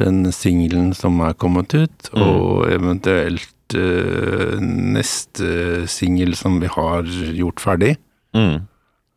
den 0.00 0.24
singelen 0.32 0.94
som 0.96 1.20
er 1.20 1.34
kommet 1.34 1.74
ut, 1.74 2.08
Mm. 2.14 2.22
og 2.22 2.70
eventuelt 2.72 3.48
uh, 3.76 4.56
neste 4.60 5.86
singel 5.88 6.34
som 6.34 6.58
vi 6.60 6.66
har 6.66 7.02
gjort 7.36 7.60
ferdig. 7.60 7.96
Mm. 8.34 8.66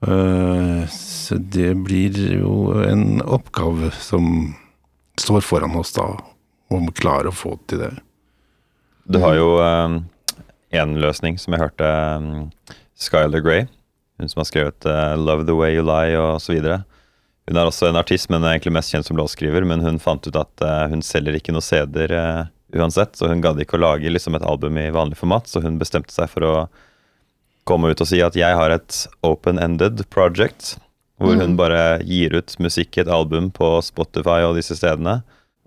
Uh, 0.05 0.83
så 0.91 1.37
det 1.39 1.71
blir 1.83 2.15
jo 2.41 2.73
en 2.83 3.21
oppgave 3.23 3.91
som 3.99 4.55
står 5.21 5.45
foran 5.45 5.75
oss 5.79 5.93
da, 5.95 6.09
og 6.71 6.83
må 6.83 6.93
klare 6.95 7.31
å 7.31 7.35
få 7.35 7.55
til 7.69 7.83
det. 7.85 7.93
Du 9.05 9.19
har 9.21 9.35
jo 9.37 9.49
én 10.75 10.97
løsning 11.01 11.37
som 11.39 11.55
jeg 11.55 11.61
hørte 11.61 11.91
um, 12.17 12.49
Skylar 12.99 13.43
Grey, 13.45 13.67
hun 14.19 14.31
som 14.31 14.41
har 14.41 14.49
skrevet 14.49 14.87
eh, 14.87 15.15
'Love 15.19 15.45
the 15.45 15.55
Way 15.55 15.75
You 15.75 15.83
Lie' 15.83 16.15
og 16.19 16.39
så 16.41 16.55
videre. 16.55 16.83
Hun 17.47 17.59
er 17.59 17.67
også 17.67 17.89
en 17.89 17.99
artist, 17.99 18.29
men 18.31 18.43
er 18.43 18.55
egentlig 18.55 18.73
mest 18.73 18.93
kjent 18.93 19.05
som 19.05 19.17
låtskriver. 19.19 19.65
Men 19.67 19.83
hun 19.83 19.99
fant 20.01 20.25
ut 20.25 20.37
at 20.39 20.63
uh, 20.65 20.87
hun 20.89 21.03
selger 21.05 21.35
ikke 21.37 21.53
noe 21.53 21.61
CD-er 21.61 22.13
uh, 22.15 22.47
uansett, 22.73 23.13
så 23.19 23.29
hun 23.29 23.43
gadd 23.43 23.59
ikke 23.61 23.77
å 23.77 23.83
lage 23.83 24.09
liksom, 24.09 24.37
et 24.37 24.47
album 24.47 24.79
i 24.81 24.89
vanlig 24.93 25.19
format, 25.19 25.47
så 25.47 25.61
hun 25.61 25.77
bestemte 25.77 26.15
seg 26.15 26.31
for 26.31 26.47
å 26.47 26.55
komme 27.69 27.91
ut 27.91 28.01
og 28.01 28.09
si 28.09 28.21
at 28.21 28.37
jeg 28.37 28.57
har 28.57 28.73
et 28.73 28.97
open-ended 29.25 30.05
project, 30.13 30.75
hvor 31.21 31.39
hun 31.39 31.55
bare 31.55 32.01
gir 32.03 32.35
ut 32.35 32.55
musikk 32.59 32.97
i 32.97 33.05
et 33.05 33.11
album 33.11 33.49
på 33.55 33.77
Spotify 33.85 34.43
og 34.43 34.57
disse 34.59 34.75
stedene. 34.77 35.21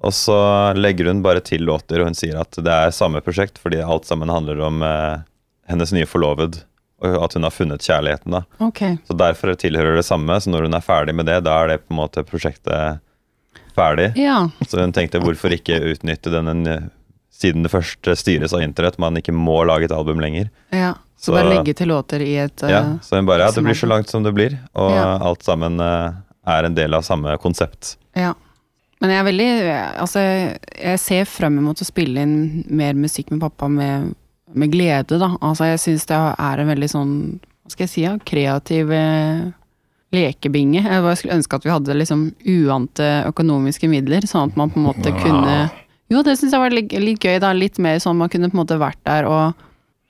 Og 0.04 0.14
så 0.14 0.37
legger 0.78 1.08
hun 1.11 1.24
bare 1.24 1.42
til 1.42 1.64
låter, 1.66 2.02
og 2.02 2.11
hun 2.11 2.18
sier 2.18 2.38
at 2.38 2.54
det 2.54 2.74
er 2.74 2.94
samme 2.94 3.22
prosjekt, 3.24 3.58
fordi 3.58 3.80
alt 3.82 4.06
sammen 4.06 4.30
handler 4.30 4.61
om 4.62 4.82
eh, 4.87 5.24
hennes 5.70 5.92
nye 5.96 6.06
forloved, 6.06 6.61
og 7.02 7.16
at 7.24 7.34
hun 7.34 7.46
har 7.46 7.54
funnet 7.54 7.82
kjærligheten. 7.87 8.37
da. 8.37 8.44
Okay. 8.68 8.98
Så 9.08 9.16
derfor 9.18 9.54
tilhører 9.58 9.98
det 9.98 10.06
samme, 10.06 10.38
så 10.40 10.52
når 10.52 10.68
hun 10.68 10.78
er 10.78 10.84
ferdig 10.84 11.16
med 11.18 11.26
det, 11.30 11.40
da 11.48 11.56
er 11.62 11.72
det 11.72 11.80
på 11.87 11.94
en 11.94 12.00
måte 12.02 12.24
prosjektet 12.26 13.02
ferdig. 13.74 14.12
Ja. 14.18 14.44
Så 14.68 14.80
hun 14.82 14.94
tenkte 14.94 15.22
hvorfor 15.22 15.54
ikke 15.54 15.80
utnytte 15.92 16.32
denne 16.34 16.78
siden 17.38 17.62
det 17.64 17.70
først 17.72 18.09
styres 18.18 18.53
av 18.57 18.61
internett, 18.64 18.98
man 18.98 19.16
ikke 19.20 19.33
må 19.35 19.61
lage 19.68 19.85
et 19.88 19.92
album 19.94 20.20
lenger. 20.24 20.51
ja. 20.72 20.94
Så, 21.18 21.33
Så- 21.33 21.35
bare 21.35 21.51
legge 21.51 21.72
til 21.74 21.88
låter 21.90 22.22
i 22.22 22.37
et 22.38 22.62
eh, 22.62 22.70
Ja, 22.70 22.83
så 23.03 23.16
hun 23.16 23.27
bare 23.27 23.40
ja, 23.42 23.51
det 23.51 23.64
blir 23.64 23.74
så 23.74 23.88
langt 23.90 24.09
som 24.09 24.22
det 24.22 24.31
blir, 24.37 24.53
og 24.79 24.92
Ja. 24.94 25.18
alt 25.18 25.42
sammen 25.42 25.81
eh, 25.81 26.12
er 26.46 26.64
en 26.64 26.74
del 26.77 26.94
av 26.94 27.03
samme 27.03 27.37
konsept. 27.42 27.96
Ja. 28.14 28.35
Men 29.01 29.11
jeg 29.11 29.18
er 29.18 29.24
veldig 29.24 29.98
Altså, 29.98 30.20
jeg 30.79 30.98
ser 31.01 31.24
frem 31.24 31.57
mot 31.62 31.77
å 31.77 31.85
spille 31.85 32.22
inn 32.22 32.64
mer 32.70 32.92
musikk 32.94 33.33
med 33.33 33.40
pappa 33.40 33.66
med, 33.68 34.14
med 34.55 34.70
glede, 34.70 35.18
da. 35.18 35.37
Altså, 35.42 35.64
jeg 35.74 35.79
syns 35.81 36.07
det 36.07 36.16
er 36.38 36.59
en 36.61 36.68
veldig 36.68 36.88
sånn 36.90 37.40
Hva 37.66 37.70
skal 37.72 37.87
jeg 37.87 37.90
si, 37.90 38.03
ja, 38.03 38.16
kreativ 38.24 38.92
eh, 38.92 39.51
lekebinge. 40.12 40.83
Jeg 40.87 41.16
skulle 41.18 41.35
ønske 41.37 41.55
at 41.59 41.64
vi 41.66 41.70
hadde 41.74 41.96
liksom 41.98 42.22
uante 42.46 43.09
økonomiske 43.29 43.90
midler, 43.90 44.22
sånn 44.24 44.51
at 44.53 44.57
man 44.57 44.70
på 44.70 44.79
en 44.79 44.87
måte 44.87 45.12
kunne 45.20 45.70
Jo, 46.09 46.23
det 46.25 46.38
syns 46.40 46.55
jeg 46.57 46.62
var 46.62 46.73
litt, 46.73 46.92
litt 46.97 47.25
gøy, 47.25 47.38
da. 47.42 47.51
Litt 47.57 47.79
mer 47.83 47.99
sånn 48.01 48.16
man 48.21 48.31
kunne 48.33 48.49
på 48.49 48.57
en 48.57 48.62
måte 48.62 48.79
vært 48.81 49.01
der 49.05 49.27
og, 49.29 49.59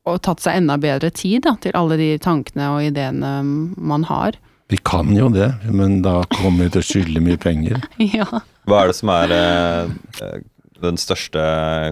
og 0.06 0.20
tatt 0.22 0.42
seg 0.44 0.60
enda 0.60 0.76
bedre 0.80 1.10
tid 1.10 1.42
da, 1.48 1.56
til 1.62 1.74
alle 1.78 1.96
de 1.98 2.12
tankene 2.22 2.68
og 2.76 2.84
ideene 2.86 3.32
man 3.76 4.06
har. 4.08 4.38
Vi 4.70 4.76
kan 4.84 5.08
jo 5.16 5.30
det, 5.32 5.48
men 5.72 6.02
da 6.04 6.20
kommer 6.36 6.66
vi 6.68 6.74
til 6.76 6.84
å 6.84 6.88
skylde 6.90 7.22
mye 7.24 7.40
penger. 7.40 7.80
ja. 8.18 8.26
Hva 8.68 8.82
er 8.84 8.90
det 8.92 8.98
som 8.98 9.10
er 9.14 9.32
eh, 9.34 9.92
eh, 10.22 10.38
den 10.84 10.98
største 11.00 11.42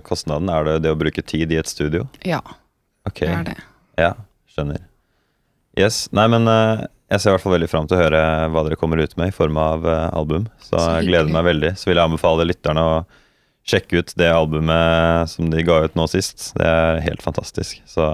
kostnaden? 0.06 0.50
Er 0.52 0.68
det 0.68 0.74
det 0.84 0.92
å 0.92 0.98
bruke 1.00 1.24
tid 1.24 1.54
i 1.54 1.58
et 1.62 1.70
studio? 1.72 2.06
Ja, 2.28 2.42
Ok, 3.06 3.20
det 3.22 3.30
er 3.32 3.44
det. 3.46 3.56
ja, 4.02 4.12
skjønner. 4.50 4.80
Yes, 5.78 6.06
nei, 6.16 6.24
men 6.32 6.46
eh, 6.50 6.84
jeg 7.12 7.22
ser 7.22 7.30
i 7.30 7.34
hvert 7.36 7.44
fall 7.44 7.54
veldig 7.54 7.68
fram 7.70 7.86
til 7.88 7.96
å 7.98 8.00
høre 8.02 8.20
hva 8.50 8.62
dere 8.66 8.78
kommer 8.80 8.98
ut 9.02 9.12
med 9.20 9.30
i 9.30 9.34
form 9.36 9.58
av 9.62 9.84
eh, 9.86 10.06
album. 10.18 10.48
Så, 10.58 10.74
Så 10.74 10.84
jeg 10.98 11.08
gleder 11.12 11.30
meg 11.32 11.46
veldig. 11.46 11.70
Så 11.78 11.88
vil 11.90 11.96
jeg 12.00 12.08
anbefale 12.10 12.46
lytterne 12.48 12.82
å 12.82 12.96
sjekke 13.66 13.98
ut 14.02 14.12
det 14.18 14.28
albumet 14.30 15.30
som 15.32 15.48
de 15.50 15.64
ga 15.66 15.80
ut 15.86 15.96
nå 15.98 16.06
sist. 16.10 16.52
Det 16.58 16.66
er 16.66 17.00
helt 17.06 17.24
fantastisk. 17.24 17.80
Så 17.90 18.06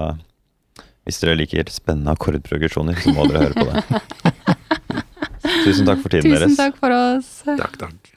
hvis 1.05 1.19
dere 1.21 1.37
liker 1.37 1.69
spennende 1.71 2.15
akkordprogresjoner, 2.15 2.97
så 3.03 3.13
må 3.13 3.27
dere 3.29 3.47
høre 3.47 3.57
på 3.59 3.67
det. 3.69 4.57
Tusen 5.63 5.87
takk 5.87 6.01
for 6.01 6.09
tiden 6.13 6.31
Tusen 6.31 6.39
deres. 6.55 6.57
takk 6.59 6.79
for 6.81 6.95
oss. 6.95 7.31
Takk, 7.45 7.77
takk. 7.81 8.13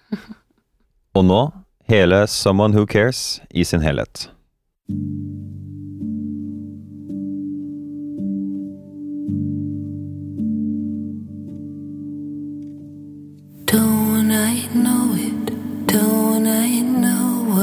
Og 1.17 1.27
nå 1.27 1.41
hele 1.91 2.25
Someone 2.31 2.77
Who 2.77 2.87
Cares 2.91 3.41
i 3.55 3.65
sin 3.67 3.85
helhet. 3.85 4.29
Don't 13.67 14.31
I 14.33 14.69
know 14.73 15.15
it? 15.17 15.36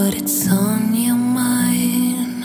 Know 0.04 0.10
it's 0.10 0.52
on 0.52 0.94
your 0.94 1.16
mind? 1.16 2.44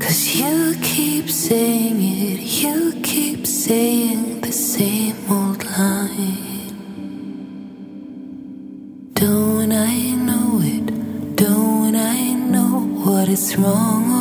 Cause 0.00 0.34
you 0.34 0.74
keep 0.80 1.28
saying 1.28 2.00
it, 2.00 2.40
you 2.40 2.98
keep 3.02 3.46
saying 3.46 4.40
the 4.40 4.52
same 4.52 5.16
old 5.30 5.62
line. 5.66 6.72
Don't 9.12 9.72
I 9.72 10.14
know 10.28 10.60
it? 10.62 11.36
Don't 11.36 11.96
I 11.96 12.32
know 12.32 12.80
what 13.04 13.28
is 13.28 13.54
wrong 13.58 14.11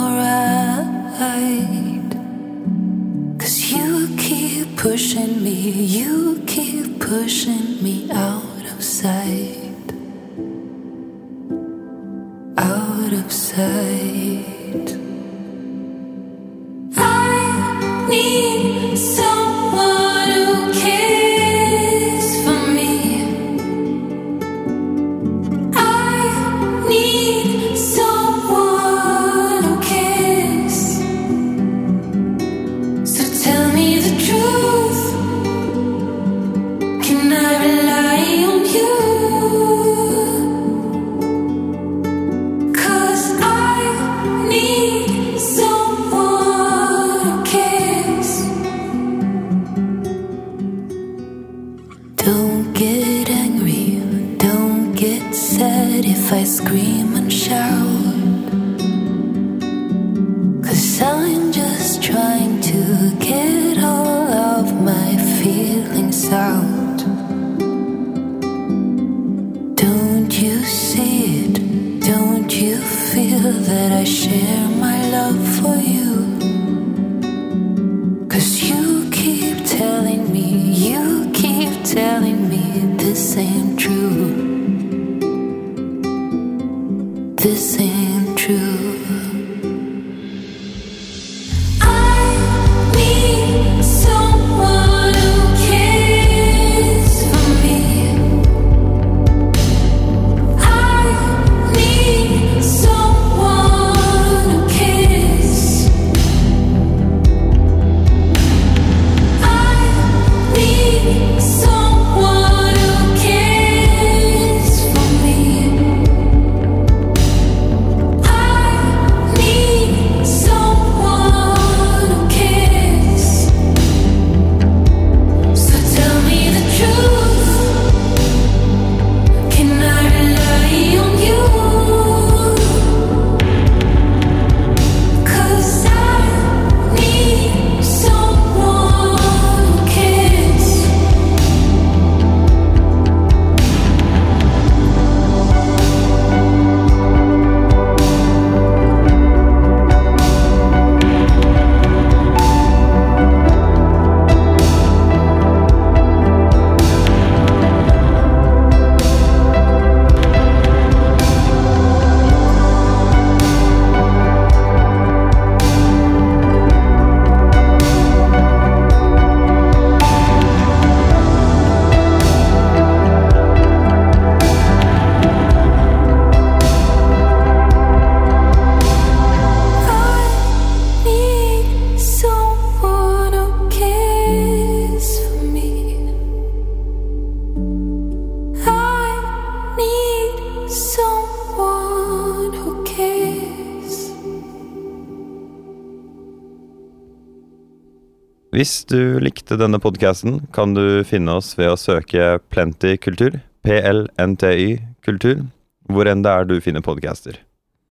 Hvis 198.61 198.83
du 198.85 199.17
likte 199.17 199.55
denne 199.57 199.79
podkasten, 199.81 200.35
kan 200.53 200.75
du 200.77 201.01
finne 201.09 201.33
oss 201.39 201.55
ved 201.57 201.71
å 201.71 201.77
søke 201.81 202.35
Plenty 202.53 202.91
kultur, 203.01 203.39
PLNTY 203.65 204.75
kultur, 205.01 205.47
hvor 205.89 206.05
enn 206.05 206.21
det 206.21 206.29
er 206.29 206.45
du 206.45 206.59
finner 206.61 206.85
podcaster. 206.85 207.39